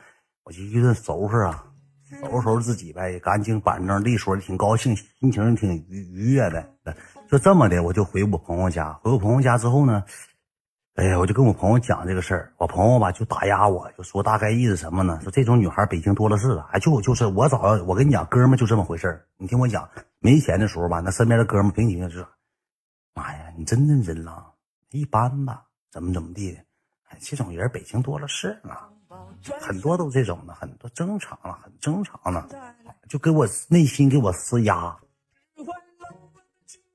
[0.45, 1.64] 我就一顿收拾啊，
[2.22, 6.66] 收拾收拾自己呗，干净板正利索的，挺高兴，心情挺愉愉悦的。
[7.29, 8.93] 就这么的，我就回我朋友家。
[9.03, 10.05] 回我朋友家之后呢。
[10.97, 15.18] 哎呀，我就跟我朋友讲这个事儿，我朋友吧就打压我，就说大概意思什么呢？
[15.25, 19.27] 说这种女孩北京多了是了，哎，就就是我早我跟你讲，哥们就这么回事儿。
[19.37, 19.89] 你听我讲，
[20.20, 22.25] 没钱的时候吧，那身边的哥们平均就是，
[23.12, 24.53] 妈呀，你真认真了，
[24.93, 26.59] 一般吧，怎么怎么地的，
[27.09, 28.89] 哎，这种人北京多了是了，
[29.61, 32.47] 很多都这种的，很多正常了，很正常了，
[33.09, 34.97] 就给我内心给我施压，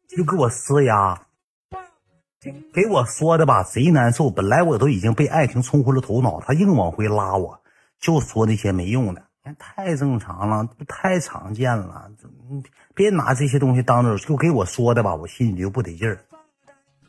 [0.10, 1.22] 就给我施压。
[2.74, 4.30] 给我说的吧，贼难受。
[4.30, 7.60] 本来我都已经被爱情冲昏了头脑，他硬往回拉我，
[8.00, 9.22] 就说那些没用的，
[9.60, 12.10] 太正常了，太常见了。
[12.96, 16.20] 别拿这些东西当着，就给我说的吧，我心里就不得劲儿，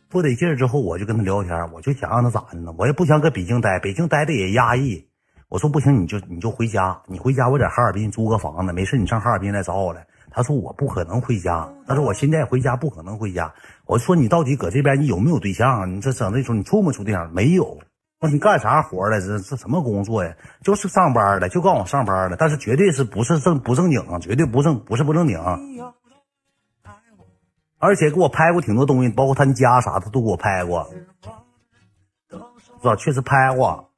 [0.08, 0.56] 不得劲儿。
[0.56, 2.74] 之后我就跟他聊天，我就想让他咋的呢？
[2.76, 5.08] 我也不想搁北京待，北京待的也压抑。
[5.48, 10.06] 我说不行，你就你就回家，你回家，我在哈尔滨租个房子，没事你上哈尔滨来找我来。
[10.30, 13.52] 他说我不可能回家，他说我现在回家不可能回家。
[13.86, 15.94] 我说你到底搁这边你有没有对象？
[15.94, 17.32] 你这整这种你处没处对象？
[17.32, 17.78] 没有。
[18.20, 19.20] 我说你干啥活的？
[19.20, 20.36] 这这什么工作呀？
[20.62, 25.40] 就是上班的，就告诉我上班的，但是绝对是不是正不正经，绝对不正不是不正经。
[27.78, 30.90] 而且给我拍过挺多东西，包括他家啥的都给我拍过，
[32.28, 32.36] 是
[32.84, 32.94] 吧？
[32.96, 33.90] 确实拍过，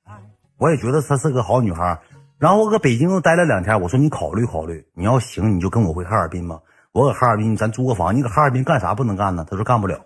[0.57, 1.99] 我也觉得她是个好女孩。
[2.43, 6.59] 然后我搁北京待了两天，我说你考虑考虑，你要行你就跟我回哈尔滨吧。
[6.91, 9.47] 我搁哈尔滨咱租个房，你搁哈尔滨干啥不能干呢？
[9.49, 10.05] 他说干不了，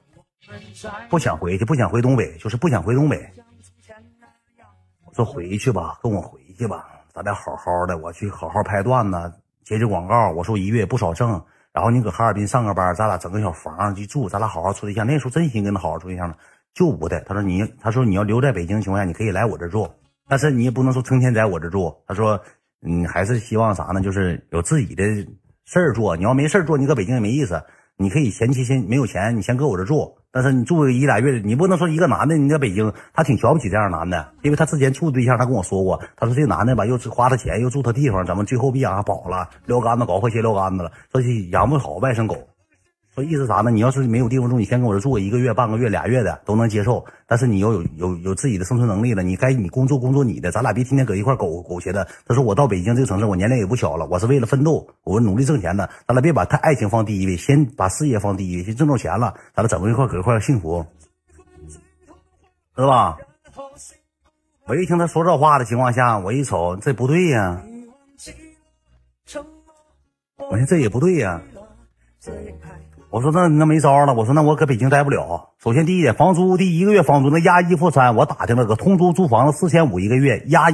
[1.08, 3.26] 不想回去，不想回东北，就是不想回东北。
[5.06, 9.32] 我说回去吧，跟我回去吧，咱俩好好的，我去好好拍段子，
[9.64, 10.30] 接接广告。
[10.32, 15.06] 我说一月不少挣，然后你搁哈尔滨上个班，咱俩整个小房去住，咱俩好好处对象。
[15.06, 16.34] 那时候真心跟他好好处对象呢，
[16.74, 17.18] 就不的。
[17.20, 19.88] 他说你，他说你要留在北京情况下，你可以来我这住。
[20.28, 21.94] 但是你也不能说成天在我这住。
[22.06, 22.40] 他说，
[22.80, 24.00] 你，还是希望啥呢？
[24.00, 25.04] 就是有自己的
[25.64, 26.16] 事儿做。
[26.16, 27.62] 你要没事儿做，你搁北京也没意思。
[27.98, 30.18] 你可以前期先没有钱，你先搁我这住。
[30.30, 42.36] 但是你住一俩月，你不能说一个男的你在北京，他挺瞧不起这样男的，因为他之前处对象，他跟我说过，他说这男的吧，又花他钱，又住他地方，怎么最后别养跑了，撂杆子搞坏鞋撂杆子了，说养不好外甥狗。
[43.16, 43.70] 说意思啥呢？
[43.70, 47.02] 你要是没有地方住，你先跟我这住一个月、半个月、俩月的都能接受。
[47.26, 52.06] 但是你要有有有自己的生存能力了，你该你工作工作你的，咱俩别天天搁一块苟苟且的。
[52.26, 55.88] 他说我到北京这个城市，我年龄也不小了，我是为了奋斗，我努力挣钱的。
[56.06, 60.84] 咱俩别把他爱情放第一位，先把事业放第一位，先挣着钱了，咱俩整个一块搁一块幸福，
[62.76, 63.16] 知道吧？
[64.66, 67.62] 我一听他说这话的情况下，我一瞅这不对呀，
[70.36, 71.40] 我说这也不对呀。
[73.10, 74.14] 我说那那没招了。
[74.14, 75.50] 我说那我搁北京待不了。
[75.62, 80.66] 首先第一点，房租第一个月房租那押一付三，我打听了，搁通州租房子四千五一个月，押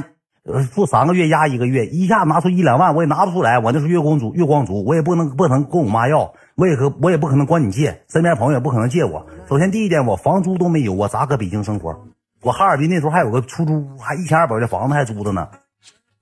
[0.45, 3.59] 呃付三个月押一个月，一下拿出一两万我也拿不出来。
[3.59, 9.25] 我那是月光族，月光族，我也不能不能跟我妈要，我也可我也不可能管你借，身边朋友也不可能借我。
[9.47, 11.95] 首先第一点，我房租都没有，我咋搁北京生活？
[12.41, 15.47] 我哈尔滨那时候还有个出租屋，还一千二百的房子还租着呢。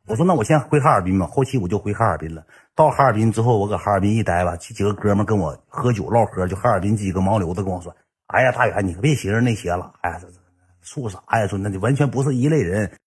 [0.07, 2.43] 我说那我先回哈尔滨吧，后期我就回哈尔滨了。
[2.75, 7.95] 到哈尔滨之后，我搁哈尔滨一待吧，几几个哥们跟我喝酒唠嗑，就哈尔滨几个盲流子跟我说
[8.27, 10.33] ：“哎呀，大远，你可别寻思那些了，哎呀，这这
[10.81, 11.47] 说啥呀？
[11.47, 12.91] 说那就完全不是一类人。”